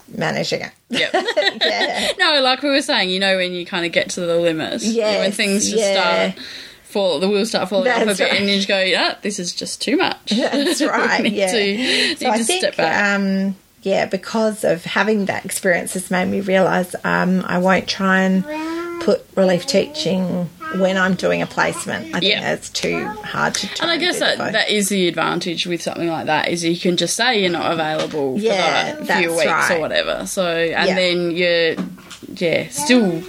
managing 0.08 0.62
it. 0.62 0.72
Yep. 0.90 1.10
yeah, 1.64 2.08
no, 2.18 2.40
like 2.40 2.62
we 2.62 2.70
were 2.70 2.82
saying, 2.82 3.10
you 3.10 3.20
know, 3.20 3.36
when 3.36 3.52
you 3.52 3.64
kind 3.64 3.86
of 3.86 3.92
get 3.92 4.10
to 4.10 4.20
the 4.20 4.36
limit, 4.36 4.82
when 4.82 5.32
things 5.32 5.70
just 5.70 5.82
yeah. 5.82 6.32
start 6.32 6.46
fall, 6.92 7.18
the 7.18 7.28
wheels 7.28 7.48
start 7.48 7.68
falling 7.68 7.90
off 7.90 8.02
a 8.02 8.04
That's 8.04 8.18
bit, 8.18 8.30
right. 8.30 8.40
and 8.40 8.48
you 8.48 8.56
just 8.56 8.68
go, 8.68 8.80
"Yeah, 8.80 9.16
this 9.22 9.38
is 9.38 9.54
just 9.54 9.80
too 9.80 9.96
much." 9.96 10.30
that's 10.30 10.82
right. 10.82 11.32
yeah, 11.32 11.50
to, 11.50 12.16
so 12.16 12.30
I 12.30 12.38
to 12.38 12.44
think 12.44 12.60
step 12.60 12.76
back. 12.76 13.18
um, 13.18 13.56
yeah, 13.82 14.06
because 14.06 14.62
of 14.64 14.84
having 14.84 15.24
that 15.24 15.44
experience, 15.44 15.94
has 15.94 16.10
made 16.10 16.26
me 16.26 16.40
realise 16.40 16.94
um, 17.04 17.42
I 17.46 17.58
won't 17.58 17.88
try 17.88 18.22
and 18.22 18.44
put 19.04 19.26
relief 19.36 19.66
teaching 19.66 20.48
when 20.76 20.96
I'm 20.96 21.14
doing 21.14 21.42
a 21.42 21.46
placement. 21.46 22.06
I 22.14 22.20
think 22.20 22.32
Yeah. 22.32 22.40
that's 22.40 22.70
too 22.70 23.04
hard 23.06 23.54
to. 23.56 23.82
And 23.82 23.90
I 23.90 23.96
guess 23.98 24.20
that, 24.20 24.38
both. 24.38 24.52
that 24.52 24.70
is 24.70 24.88
the 24.88 25.08
advantage 25.08 25.66
with 25.66 25.82
something 25.82 26.08
like 26.08 26.26
that 26.26 26.48
is 26.48 26.64
you 26.64 26.76
can 26.78 26.96
just 26.96 27.16
say 27.16 27.40
you're 27.40 27.50
not 27.50 27.72
available 27.72 28.36
Yeah, 28.38 28.94
for 28.96 29.04
the 29.04 29.12
few 29.14 29.30
weeks 29.32 29.44
right. 29.46 29.70
or 29.72 29.80
whatever. 29.80 30.26
So 30.26 30.46
and 30.46 30.88
Yeah. 30.88 30.94
then 30.94 31.30
you're 31.32 31.74
yeah 32.36 32.68
still 32.68 33.20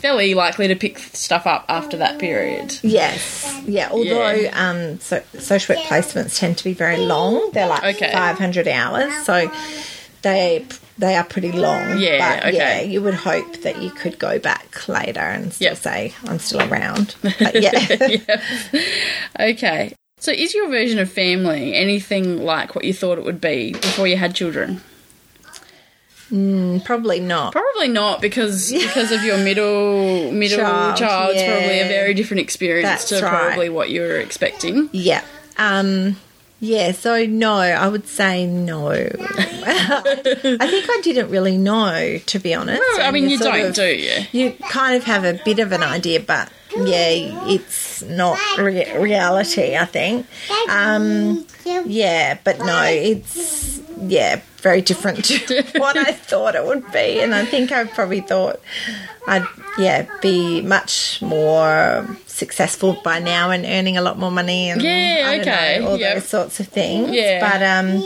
fairly 0.00 0.32
likely 0.34 0.68
to 0.68 0.74
pick 0.76 0.98
stuff 1.12 1.46
up 1.46 1.64
after 1.68 1.96
that 1.98 2.18
period. 2.18 2.78
Yes, 2.82 3.52
yeah. 3.66 3.88
Although 3.90 4.30
Yeah. 4.30 4.68
um, 4.70 5.00
so, 5.00 5.22
social 5.38 5.76
work 5.76 5.84
placements 5.86 6.38
tend 6.38 6.56
to 6.58 6.64
be 6.64 6.72
very 6.72 6.96
long, 6.98 7.50
they're 7.52 7.66
like 7.68 7.96
Okay. 7.96 8.10
five 8.12 8.38
hundred 8.38 8.68
hours, 8.68 9.12
so 9.24 9.50
they 10.22 10.64
they 10.98 11.14
are 11.16 11.24
pretty 11.24 11.52
long. 11.52 11.98
Yeah, 11.98 12.40
but 12.40 12.48
okay. 12.48 12.56
yeah, 12.56 12.80
you 12.80 13.00
would 13.02 13.14
hope 13.14 13.62
that 13.62 13.80
you 13.80 13.90
could 13.90 14.18
go 14.18 14.38
back 14.38 14.88
later 14.88 15.20
and 15.20 15.52
still 15.52 15.68
Yep. 15.70 15.76
say 15.78 16.14
I'm 16.24 16.38
still 16.38 16.60
around. 16.70 17.14
But 17.22 17.60
yeah, 17.62 17.96
yeah. 18.08 18.42
Okay. 19.38 19.94
So, 20.20 20.32
is 20.32 20.52
your 20.52 20.68
version 20.68 20.98
of 20.98 21.10
family 21.10 21.74
anything 21.74 22.42
like 22.44 22.74
what 22.74 22.84
you 22.84 22.92
thought 22.92 23.18
it 23.18 23.24
would 23.24 23.40
be 23.40 23.72
before 23.72 24.06
you 24.08 24.16
had 24.16 24.34
children? 24.34 24.80
probably 26.84 27.20
not. 27.20 27.52
Probably 27.52 27.88
not, 27.88 28.20
because 28.20 28.70
because 28.86 29.12
of 29.12 29.22
your 29.22 29.38
middle 29.38 30.30
middle 30.32 30.58
Child, 30.58 30.96
child. 30.98 31.34
It's 31.34 31.42
probably 31.42 31.80
a 31.80 31.88
very 31.88 32.14
different 32.14 32.40
experience 32.40 32.86
That's 32.88 33.08
to 33.10 33.22
right. 33.22 33.30
probably 33.46 33.68
what 33.70 33.90
you 33.90 34.02
were 34.02 34.16
expecting. 34.18 34.90
Yeah. 34.92 35.22
Um 35.56 36.16
yeah, 36.60 36.92
so 36.92 37.24
no, 37.26 37.54
I 37.54 37.88
would 37.88 38.06
say 38.06 38.46
no. 38.46 38.88
I 39.70 40.02
think 40.24 40.90
I 40.90 41.00
didn't 41.02 41.30
really 41.30 41.56
know, 41.56 42.18
to 42.26 42.38
be 42.38 42.54
honest. 42.54 42.82
I 42.98 43.10
mean, 43.10 43.28
you 43.28 43.38
sort 43.38 43.54
don't, 43.54 43.66
of- 43.66 43.74
do 43.74 43.86
you? 43.86 44.12
You 44.32 44.52
kind 44.68 44.96
of 44.96 45.04
have 45.04 45.24
a 45.24 45.40
bit 45.44 45.58
of 45.58 45.72
an 45.72 45.82
idea, 45.82 46.20
but 46.20 46.50
yeah, 46.76 47.46
it's 47.48 48.02
not 48.02 48.38
re- 48.58 48.96
reality, 48.98 49.76
I 49.76 49.84
think. 49.84 50.26
Um, 50.70 51.46
yeah, 51.64 52.38
but 52.44 52.58
no, 52.58 52.82
it's 52.84 53.80
yeah, 54.00 54.40
very 54.58 54.80
different 54.82 55.24
to 55.24 55.62
what 55.78 55.96
I 55.96 56.12
thought 56.12 56.54
it 56.54 56.64
would 56.64 56.90
be, 56.92 57.20
and 57.20 57.34
I 57.34 57.44
think 57.44 57.72
I 57.72 57.84
probably 57.84 58.20
thought 58.20 58.60
I'd 59.26 59.46
yeah 59.78 60.06
be 60.20 60.60
much 60.62 61.20
more 61.22 62.06
successful 62.26 63.00
by 63.04 63.18
now 63.18 63.50
and 63.50 63.64
earning 63.66 63.96
a 63.96 64.02
lot 64.02 64.18
more 64.18 64.30
money 64.30 64.70
and 64.70 64.80
Yeah, 64.82 65.38
okay, 65.40 65.78
know, 65.80 65.88
all 65.90 65.96
yep. 65.98 66.14
those 66.14 66.28
sorts 66.28 66.60
of 66.60 66.68
things. 66.68 67.10
Yeah. 67.10 67.40
but 67.40 67.62
um, 67.62 68.00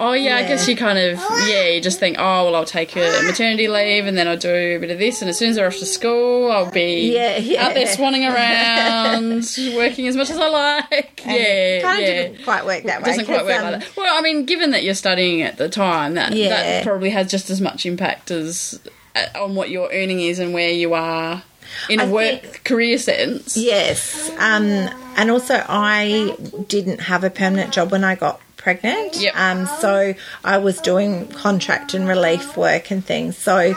Oh 0.00 0.12
yeah, 0.12 0.36
I 0.36 0.42
guess 0.42 0.68
you 0.68 0.76
kind 0.76 0.96
of 0.98 1.18
yeah, 1.48 1.66
you 1.68 1.80
just 1.80 1.98
think, 1.98 2.16
oh 2.20 2.44
well, 2.44 2.54
I'll 2.54 2.64
take 2.64 2.94
a 2.96 3.20
maternity 3.24 3.66
leave 3.66 4.06
and 4.06 4.16
then 4.16 4.28
I'll 4.28 4.36
do 4.36 4.48
a 4.54 4.78
bit 4.78 4.90
of 4.92 4.98
this, 5.00 5.20
and 5.22 5.28
as 5.28 5.36
soon 5.36 5.50
as 5.50 5.56
they're 5.56 5.66
off 5.66 5.76
to 5.78 5.86
school, 5.86 6.52
I'll 6.52 6.70
be 6.70 7.12
Yeah, 7.12 7.36
yeah. 7.38 7.66
out 7.66 7.74
there 7.74 7.86
swanning 7.86 8.22
around, 8.32 9.76
working 9.76 10.06
as 10.06 10.16
much 10.16 10.30
as 10.30 10.38
I 10.38 10.48
like. 10.48 11.26
and 11.26 11.36
yeah, 11.36 11.80
kind 11.82 12.00
yeah. 12.00 12.06
didn't 12.28 12.44
quite 12.44 12.64
work 12.64 12.84
that 12.84 13.02
way. 13.02 13.06
doesn't 13.10 13.26
quite 13.26 13.44
work 13.44 13.60
um, 13.60 13.72
like 13.72 13.80
that. 13.80 13.96
Well, 13.96 14.16
I 14.16 14.20
mean, 14.22 14.44
given 14.46 14.70
that 14.70 14.84
you're 14.84 14.94
studying 14.94 15.42
at 15.42 15.56
the 15.56 15.68
time, 15.68 16.14
that 16.14 16.32
Yeah. 16.32 16.48
that 16.50 16.84
probably 16.84 17.10
has 17.10 17.28
just 17.30 17.50
as 17.50 17.60
much 17.60 17.84
impact 17.84 18.30
as 18.30 18.80
uh, 19.16 19.26
on 19.42 19.56
what 19.56 19.68
your 19.70 19.90
earning 19.92 20.20
is 20.20 20.38
and 20.38 20.54
where 20.54 20.70
you 20.70 20.94
are 20.94 21.42
in 21.90 21.98
a 21.98 22.04
I 22.04 22.08
work 22.08 22.42
think- 22.42 22.64
career 22.64 22.98
sense. 22.98 23.56
Yes, 23.56 24.30
um, 24.38 24.88
and 25.16 25.30
also 25.30 25.62
I 25.68 26.36
didn't 26.68 27.00
have 27.00 27.24
a 27.24 27.30
permanent 27.30 27.72
job 27.72 27.90
when 27.90 28.04
I 28.04 28.14
got 28.14 28.40
pregnant. 28.58 29.16
Yep. 29.18 29.34
Um, 29.36 29.66
so 29.80 30.14
I 30.44 30.58
was 30.58 30.80
doing 30.82 31.28
contract 31.28 31.94
and 31.94 32.06
relief 32.06 32.56
work 32.56 32.90
and 32.90 33.02
things. 33.04 33.38
So 33.38 33.74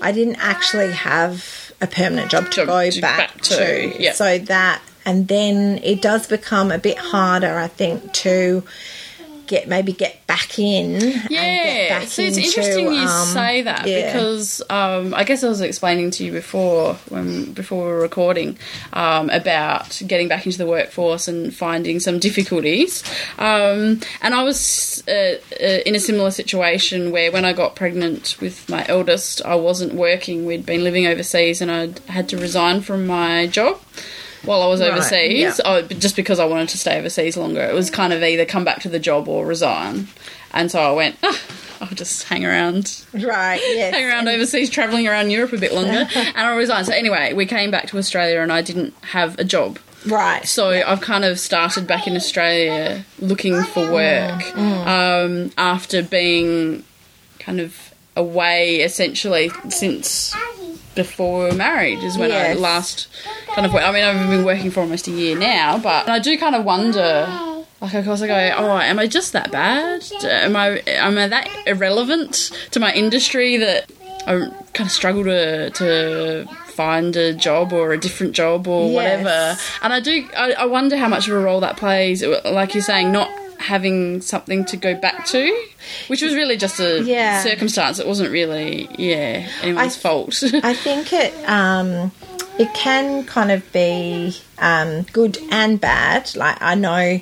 I 0.00 0.12
didn't 0.12 0.36
actually 0.36 0.92
have 0.92 1.72
a 1.82 1.86
permanent 1.86 2.30
job 2.30 2.44
to 2.46 2.50
Job 2.50 2.66
go 2.68 2.90
to- 2.90 3.00
back, 3.00 3.18
back 3.34 3.40
to, 3.42 3.56
to. 3.92 4.02
yep. 4.02 4.14
So 4.14 4.38
that, 4.38 4.80
and 5.04 5.28
then 5.28 5.78
it 5.82 6.00
does 6.02 6.26
become 6.26 6.70
a 6.70 6.78
bit 6.78 6.96
harder, 6.98 7.58
I 7.58 7.68
think, 7.68 8.12
to 8.14 8.62
get 9.50 9.68
maybe 9.68 9.92
get 9.92 10.24
back 10.28 10.58
in. 10.58 10.94
and 10.94 11.02
get 11.02 11.30
Yeah, 11.30 11.98
back 11.98 12.08
so 12.08 12.22
it's 12.22 12.36
into, 12.36 12.48
interesting 12.48 12.86
you 12.86 13.00
um, 13.00 13.26
say 13.26 13.62
that 13.62 13.86
yeah. 13.86 14.12
because 14.12 14.62
um, 14.70 15.12
I 15.12 15.24
guess 15.24 15.42
I 15.42 15.48
was 15.48 15.60
explaining 15.60 16.12
to 16.12 16.24
you 16.24 16.32
before 16.32 16.94
when 17.08 17.52
before 17.52 17.86
we 17.86 17.92
were 17.92 18.00
recording 18.00 18.56
um, 18.92 19.28
about 19.30 20.00
getting 20.06 20.28
back 20.28 20.46
into 20.46 20.56
the 20.56 20.66
workforce 20.66 21.26
and 21.26 21.52
finding 21.52 21.98
some 21.98 22.18
difficulties, 22.20 23.02
um, 23.38 24.00
and 24.22 24.34
I 24.34 24.42
was 24.44 25.02
uh, 25.08 25.34
uh, 25.60 25.64
in 25.84 25.94
a 25.96 26.00
similar 26.00 26.30
situation 26.30 27.10
where 27.10 27.32
when 27.32 27.44
I 27.44 27.52
got 27.52 27.74
pregnant 27.74 28.36
with 28.40 28.68
my 28.68 28.86
eldest, 28.88 29.42
I 29.44 29.56
wasn't 29.56 29.94
working. 29.94 30.46
We'd 30.46 30.64
been 30.64 30.84
living 30.84 31.06
overseas, 31.06 31.60
and 31.60 31.70
I 31.70 31.90
had 32.10 32.28
to 32.30 32.38
resign 32.38 32.80
from 32.82 33.06
my 33.06 33.48
job. 33.48 33.80
While 34.44 34.62
I 34.62 34.66
was 34.66 34.80
Right, 34.80 34.90
overseas, 34.90 35.60
yeah. 35.62 35.70
I, 35.70 35.82
just 35.82 36.16
because 36.16 36.38
I 36.38 36.44
wanted 36.46 36.70
to 36.70 36.78
stay 36.78 36.98
overseas 36.98 37.36
longer, 37.36 37.60
it 37.60 37.74
was 37.74 37.90
kind 37.90 38.12
of 38.12 38.22
either 38.22 38.44
come 38.46 38.64
back 38.64 38.80
to 38.82 38.88
the 38.88 38.98
job 38.98 39.28
or 39.28 39.44
resign. 39.46 40.08
And 40.52 40.70
so 40.70 40.80
I 40.80 40.92
went, 40.92 41.16
"Ah, 41.22 41.38
I'll 41.82 41.88
just 41.88 42.24
hang 42.24 42.44
around, 42.44 43.02
Right. 43.12 43.60
Yes. 43.74 43.94
hang 43.94 44.04
around 44.06 44.28
overseas, 44.28 44.70
travelling 44.70 45.06
around 45.06 45.30
Europe 45.30 45.52
a 45.52 45.58
bit 45.58 45.72
longer. 45.74 46.08
and 46.14 46.36
I 46.36 46.54
resigned. 46.56 46.86
So 46.86 46.92
anyway, 46.94 47.32
we 47.34 47.46
came 47.46 47.70
back 47.70 47.88
to 47.88 47.98
Australia 47.98 48.40
and 48.40 48.50
I 48.52 48.62
didn't 48.62 48.94
have 49.02 49.38
a 49.38 49.44
job. 49.44 49.78
Right. 50.06 50.46
So 50.48 50.70
I've 50.70 51.02
kind 51.02 51.24
of 51.26 51.38
started 51.38 51.86
back 51.86 52.06
in 52.06 52.16
Australia 52.16 53.04
looking 53.18 53.62
for 53.62 53.92
work 53.92 54.56
um, 54.56 55.50
after 55.58 56.02
being 56.02 56.84
kind 57.38 57.60
of 57.60 57.92
away 58.16 58.76
essentially 58.80 59.50
since 59.68 60.34
before 60.94 61.44
we 61.44 61.50
were 61.50 61.54
married 61.56 62.02
is 62.02 62.18
when 62.18 62.30
Yes. 62.30 62.56
I 62.56 62.60
last 62.60 63.08
kind 63.54 63.64
of. 63.66 63.74
I 63.74 63.92
mean, 63.92 64.04
I've 64.04 64.28
been 64.28 64.44
working 64.44 64.70
for 64.70 64.80
almost 64.80 65.06
a 65.08 65.10
year 65.12 65.36
now, 65.38 65.78
but 65.78 66.08
I 66.08 66.18
do 66.18 66.36
kind 66.38 66.54
of 66.54 66.64
wonder. 66.64 67.28
Like, 67.80 67.94
of 67.94 68.04
course, 68.04 68.20
I 68.20 68.26
go, 68.26 68.54
oh, 68.58 68.76
am 68.78 68.98
I 68.98 69.06
just 69.06 69.32
that 69.32 69.50
bad? 69.50 70.02
Am 70.22 70.54
I 70.54 70.80
am 70.86 71.16
I 71.16 71.28
that 71.28 71.48
irrelevant 71.66 72.50
to 72.72 72.80
my 72.80 72.92
industry 72.92 73.56
that 73.56 73.90
I 74.26 74.50
kind 74.74 74.86
of 74.86 74.90
struggle 74.90 75.24
to 75.24 75.70
to 75.70 76.46
find 76.66 77.16
a 77.16 77.32
job 77.34 77.72
or 77.72 77.92
a 77.92 77.98
different 77.98 78.34
job 78.34 78.66
or 78.68 78.86
Yes. 78.90 78.94
whatever? 78.94 79.56
And 79.82 79.92
I 79.94 80.00
do, 80.00 80.26
I, 80.36 80.52
I 80.52 80.64
wonder 80.66 80.96
how 80.98 81.08
much 81.08 81.26
of 81.28 81.34
a 81.34 81.38
role 81.40 81.60
that 81.60 81.76
plays. 81.78 82.22
Like 82.44 82.74
you're 82.74 82.82
saying, 82.82 83.12
not 83.12 83.30
having 83.60 84.20
something 84.20 84.64
to 84.66 84.76
go 84.76 84.94
back 84.94 85.26
to, 85.26 85.64
which 86.08 86.22
was 86.22 86.34
really 86.34 86.56
just 86.56 86.80
a 86.80 87.02
Yeah. 87.02 87.42
circumstance. 87.42 87.98
It 87.98 88.06
wasn't 88.06 88.30
really, 88.30 88.88
yeah, 88.98 89.48
anyone's 89.62 89.96
I- 89.96 90.00
fault. 90.00 90.42
I 90.62 90.74
think 90.74 91.12
it 91.12 91.32
um, 91.48 92.10
it 92.58 92.72
can 92.74 93.24
kind 93.24 93.50
of 93.50 93.70
be 93.72 94.36
um, 94.58 95.02
good 95.12 95.38
and 95.50 95.80
bad. 95.80 96.34
Like 96.36 96.56
I 96.60 96.74
know 96.74 97.20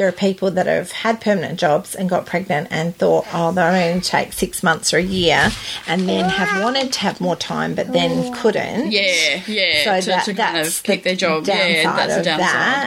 there 0.00 0.08
are 0.08 0.12
people 0.12 0.50
that 0.50 0.64
have 0.66 0.90
had 0.92 1.20
permanent 1.20 1.60
jobs 1.60 1.94
and 1.94 2.08
got 2.08 2.24
pregnant 2.24 2.66
and 2.70 2.96
thought, 2.96 3.26
oh, 3.34 3.52
they'll 3.52 3.66
only 3.66 4.00
take 4.00 4.32
six 4.32 4.62
months 4.62 4.94
or 4.94 4.96
a 4.96 5.02
year, 5.02 5.50
and 5.86 6.08
then 6.08 6.24
have 6.24 6.62
wanted 6.64 6.90
to 6.90 7.00
have 7.00 7.20
more 7.20 7.36
time 7.36 7.74
but 7.74 7.92
then 7.92 8.32
couldn't. 8.32 8.90
yeah, 8.90 9.42
yeah, 9.46 9.84
So 9.84 10.00
to, 10.00 10.06
that, 10.06 10.24
to 10.24 10.32
kind 10.32 10.56
that's 10.56 10.78
of 10.78 10.82
keep 10.84 11.02
the 11.02 11.10
their 11.10 11.16
job. 11.16 11.46
Yeah, 11.46 11.82
downside 11.82 11.98
that's 11.98 12.14
the 12.14 12.18
of 12.20 12.24
downside. 12.24 12.46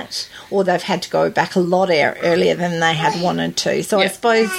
that. 0.10 0.30
Or 0.50 0.64
they've 0.64 0.82
had 0.82 1.04
to 1.04 1.10
go 1.12 1.30
back 1.30 1.56
a 1.56 1.60
lot 1.60 1.92
earlier 2.24 2.56
than 2.56 2.80
they 2.80 2.96
had 2.96 3.22
wanted 3.22 3.58
to. 3.58 3.84
So 3.84 4.00
I 4.00 4.08
suppose 4.08 4.50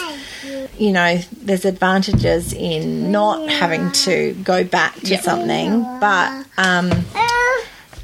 you 0.79 0.93
know 0.93 1.19
there's 1.43 1.65
advantages 1.65 2.53
in 2.53 3.11
not 3.11 3.49
having 3.51 3.91
to 4.07 4.33
go 4.45 4.63
back 4.63 4.95
to 5.01 5.07
Yep. 5.09 5.23
something, 5.23 5.83
but 5.99 6.47
um, 6.57 6.93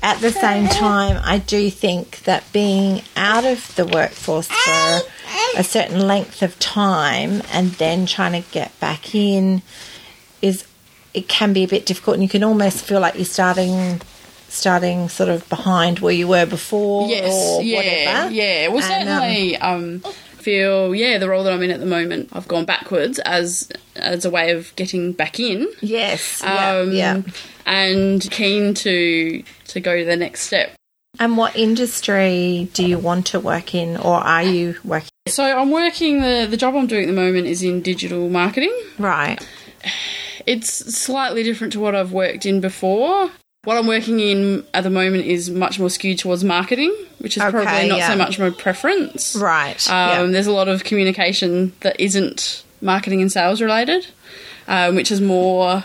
at 0.03 0.21
the 0.21 0.31
same 0.31 0.67
time, 0.67 1.21
I 1.23 1.39
do 1.39 1.71
think 1.71 2.21
that 2.25 2.45
being 2.53 3.03
out 3.17 3.45
of 3.45 3.75
the 3.77 3.85
workforce 3.87 4.49
for 4.49 5.01
a 5.59 5.65
certain 5.65 6.07
length 6.07 6.43
of 6.43 6.59
time 6.59 7.43
and 7.53 7.73
then 7.73 8.07
trying 8.07 8.41
to 8.43 8.49
get 8.51 8.79
back 8.81 9.15
in 9.15 9.63
is 10.41 10.65
it 11.13 11.29
can 11.29 11.53
be 11.53 11.65
a 11.65 11.69
bit 11.69 11.85
difficult, 11.87 12.15
and 12.15 12.23
you 12.23 12.29
can 12.29 12.43
almost 12.45 12.85
feel 12.85 13.01
like 13.01 13.15
you're 13.17 13.25
starting 13.25 14.01
starting 14.49 15.09
sort 15.09 15.29
of 15.29 15.49
behind 15.49 16.01
where 16.01 16.13
you 16.15 16.27
were 16.27 16.45
before 16.47 17.09
Yes, 17.09 17.33
or 17.33 17.63
yeah, 17.63 17.77
whatever. 17.77 18.31
yeah. 18.35 18.69
Well, 18.69 18.83
And, 18.83 19.09
um, 19.09 19.21
certainly, 19.21 19.57
um, 19.59 20.03
feel 20.41 20.95
yeah, 20.95 21.19
the 21.19 21.29
role 21.29 21.45
that 21.45 21.53
I'm 21.53 21.63
in 21.63 21.71
at 21.71 21.81
the 21.81 21.87
moment, 21.87 22.31
I've 22.33 22.49
gone 22.49 22.65
backwards 22.65 23.19
as 23.21 23.71
as 23.97 24.25
a 24.25 24.31
way 24.31 24.53
of 24.53 24.75
getting 24.77 25.13
back 25.13 25.39
in. 25.39 25.69
Yes. 25.81 26.43
Um, 26.43 26.93
yeah, 26.93 27.17
yeah. 27.17 27.23
and 27.67 28.23
keen 28.31 28.75
to 28.75 29.43
to 29.69 29.81
go 29.81 29.99
to 29.99 30.05
the 30.05 30.17
next 30.17 30.43
step. 30.43 30.73
And 31.19 31.37
what 31.37 31.57
industry 31.57 32.69
do 32.73 32.87
you 32.87 32.99
want 32.99 33.27
to 33.29 33.41
work 33.41 33.75
in, 33.75 33.97
or 33.97 34.15
are 34.15 34.43
you 34.43 34.77
working? 34.85 35.09
So 35.29 35.45
I'm 35.45 35.71
working 35.71 36.21
the 36.21 36.47
the 36.49 36.57
job 36.57 36.75
I'm 36.75 36.87
doing 36.87 37.05
at 37.05 37.09
the 37.09 37.13
moment 37.21 37.47
is 37.47 37.63
in 37.63 37.83
digital 37.83 38.29
marketing. 38.29 38.75
Right. 38.99 39.39
It's 40.47 40.71
slightly 40.97 41.43
different 41.43 41.73
to 41.75 41.81
what 41.81 41.95
I've 41.95 42.13
worked 42.13 42.47
in 42.47 42.61
before. 42.61 43.31
What 43.65 43.77
I'm 43.77 43.87
working 43.87 44.21
in 44.21 44.65
at 44.73 44.85
the 44.85 44.91
moment 44.91 45.27
is 45.27 45.51
much 45.51 45.79
more 45.79 45.91
skewed 45.91 46.19
towards 46.19 46.43
marketing, 46.43 46.95
which 47.19 47.37
is 47.37 47.43
Okay, 47.43 47.51
probably 47.51 47.89
not 47.91 47.99
yeah. 47.99 48.09
so 48.09 48.17
much 48.17 48.39
my 48.39 48.49
preference. 48.49 49.37
Right. 49.37 49.87
Um, 49.91 49.95
yeah. 50.29 50.33
There's 50.33 50.47
a 50.47 50.53
lot 50.53 50.69
of 50.69 50.83
communication 50.83 51.75
that 51.81 52.01
isn't 52.01 52.65
marketing 52.81 53.21
and 53.21 53.31
sales 53.31 53.61
related, 53.61 54.07
um, 54.67 54.95
which 54.95 55.11
is 55.13 55.21
more 55.21 55.85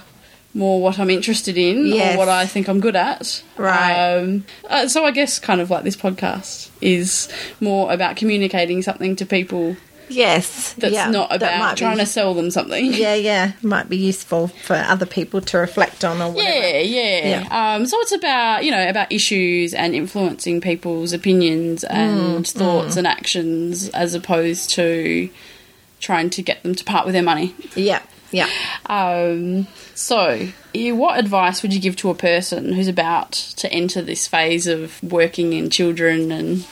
more 0.54 0.82
what 0.82 0.98
I'm 1.00 1.10
interested 1.10 1.58
in 1.58 1.86
Yes. 1.88 2.16
or 2.16 2.20
what 2.20 2.30
I 2.30 2.46
think 2.46 2.70
I'm 2.70 2.80
good 2.80 2.96
at. 2.96 3.44
Right. 3.58 3.92
Um, 4.20 4.46
uh, 4.70 4.88
so 4.88 5.04
I 5.04 5.12
guess 5.12 5.38
kind 5.38 5.60
of 5.60 5.70
like 5.70 5.84
this 5.84 5.98
podcast 5.98 6.70
is 6.80 7.28
more 7.60 7.92
about 7.92 8.16
communicating 8.16 8.82
something 8.84 9.18
to 9.18 9.26
people 9.26 9.76
Yes. 10.10 10.74
that's 10.74 10.94
yeah, 10.94 11.10
not 11.10 11.30
that 11.30 11.38
about 11.38 11.60
might 11.60 11.78
trying 11.78 11.98
be, 11.98 12.02
to 12.04 12.06
sell 12.06 12.34
them 12.34 12.52
something. 12.52 12.86
Yeah, 12.94 13.16
yeah. 13.16 13.54
Might 13.62 13.90
be 13.90 13.98
useful 13.98 14.48
for 14.50 14.76
other 14.76 15.06
people 15.06 15.42
to 15.42 15.58
reflect 15.58 16.04
on 16.06 16.22
or 16.22 16.32
whatever. 16.32 16.80
Yeah, 16.82 17.42
yeah. 17.50 17.76
Um, 17.76 17.86
so 17.86 18.00
it's 18.02 18.12
about 18.12 18.64
you 18.64 18.72
know 18.72 18.88
about 18.88 19.12
issues 19.12 19.74
and 19.74 19.96
influencing 19.96 20.62
people's 20.62 21.14
opinions 21.14 21.84
and 21.84 22.46
Mm, 22.46 22.52
thoughts 22.52 22.96
and 22.98 23.08
actions 23.08 23.90
as 23.90 24.14
opposed 24.14 24.70
to 24.72 25.30
trying 26.00 26.30
to 26.30 26.42
get 26.42 26.62
them 26.64 26.76
to 26.76 26.84
part 26.84 27.06
with 27.06 27.14
their 27.14 27.24
money. 27.24 27.56
Yeah. 27.76 28.02
Yeah. 28.32 28.50
Um, 28.88 29.68
so, 29.94 30.48
what 30.74 31.18
advice 31.20 31.62
would 31.62 31.74
you 31.74 31.80
give 31.80 31.96
to 31.98 32.10
a 32.10 32.16
person 32.16 32.74
who's 32.74 32.88
about 32.90 33.32
to 33.32 33.72
enter 33.72 34.02
this 34.02 34.28
phase 34.28 34.68
of 34.68 35.02
working 35.02 35.54
in 35.54 35.70
children 35.70 36.32
and 36.32 36.66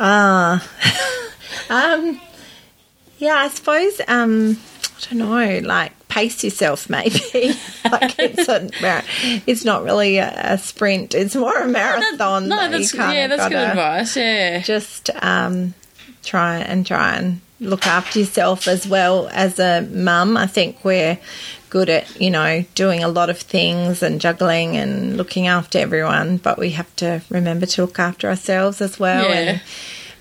Ah. 0.00 0.66
um, 1.70 2.20
yeah, 3.18 3.34
I 3.34 3.48
suppose, 3.48 4.00
um, 4.08 4.58
I 4.84 5.14
don't 5.14 5.18
know, 5.18 5.60
like 5.66 5.92
pace 6.08 6.42
yourself 6.42 6.88
maybe. 6.88 7.18
like 7.90 8.14
it's, 8.18 8.48
a, 8.48 8.68
it's 9.46 9.64
not 9.64 9.84
really 9.84 10.18
a, 10.18 10.32
a 10.54 10.58
sprint, 10.58 11.14
it's 11.14 11.34
more 11.36 11.56
a 11.58 11.66
marathon. 11.68 12.48
no, 12.48 12.56
that 12.56 12.70
that's 12.72 12.92
you 12.92 12.98
kinda 12.98 13.14
yeah, 13.14 13.26
that's 13.28 13.48
good 13.48 13.56
advice. 13.56 14.16
Yeah, 14.16 14.60
Just 14.60 15.10
um, 15.22 15.74
try 16.24 16.58
and 16.58 16.86
try 16.86 17.16
and 17.16 17.40
look 17.60 17.86
after 17.86 18.20
yourself 18.20 18.68
as 18.68 18.86
well 18.86 19.28
as 19.32 19.58
a 19.58 19.82
mum. 19.82 20.36
I 20.36 20.46
think 20.46 20.84
we're 20.84 21.18
good 21.70 21.90
at, 21.90 22.18
you 22.20 22.30
know, 22.30 22.64
doing 22.74 23.02
a 23.04 23.08
lot 23.08 23.28
of 23.30 23.38
things 23.38 24.02
and 24.02 24.20
juggling 24.20 24.76
and 24.76 25.16
looking 25.16 25.48
after 25.48 25.78
everyone, 25.78 26.38
but 26.38 26.56
we 26.58 26.70
have 26.70 26.94
to 26.96 27.20
remember 27.28 27.66
to 27.66 27.82
look 27.82 27.98
after 27.98 28.28
ourselves 28.28 28.80
as 28.80 28.98
well 28.98 29.24
Yeah. 29.28 29.34
and, 29.34 29.60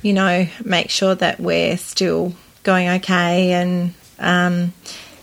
you 0.07 0.13
know, 0.13 0.47
make 0.63 0.89
sure 0.89 1.15
that 1.15 1.39
we're 1.39 1.77
still 1.77 2.33
going 2.63 2.87
okay 2.97 3.51
and, 3.51 3.93
um 4.19 4.73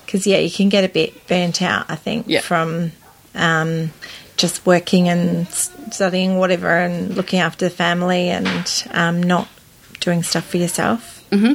'cause 0.07 0.23
because 0.23 0.27
yeah, 0.27 0.37
you 0.37 0.51
can 0.51 0.69
get 0.69 0.83
a 0.83 0.89
bit 0.89 1.27
burnt 1.27 1.61
out, 1.61 1.85
I 1.89 1.95
think, 1.95 2.25
Yeah. 2.27 2.41
from 2.41 2.91
um, 3.33 3.91
just 4.37 4.65
working 4.65 5.09
and 5.09 5.47
studying 5.49 6.37
whatever 6.37 6.69
and 6.69 7.15
looking 7.15 7.39
after 7.39 7.65
the 7.65 7.75
family 7.75 8.29
and 8.29 8.83
um, 8.91 9.21
not 9.23 9.47
doing 9.99 10.23
stuff 10.23 10.45
for 10.45 10.57
yourself. 10.57 11.23
Mm-hmm. 11.31 11.53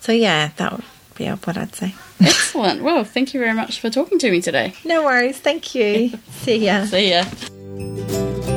So 0.00 0.12
yeah, 0.12 0.50
that 0.56 0.72
would 0.72 0.84
be 1.16 1.26
what 1.28 1.56
I'd 1.56 1.74
say. 1.74 1.94
excellent. 2.20 2.82
Well, 2.82 3.04
thank 3.04 3.34
you 3.34 3.40
very 3.40 3.52
much 3.54 3.80
for 3.80 3.90
talking 3.90 4.18
to 4.20 4.30
me 4.30 4.40
today. 4.40 4.72
No 4.84 5.04
worries. 5.04 5.38
Thank 5.38 5.74
you. 5.74 6.10
See 6.42 6.56
ya. 6.64 6.86
See 6.86 7.10
ya. 7.10 8.55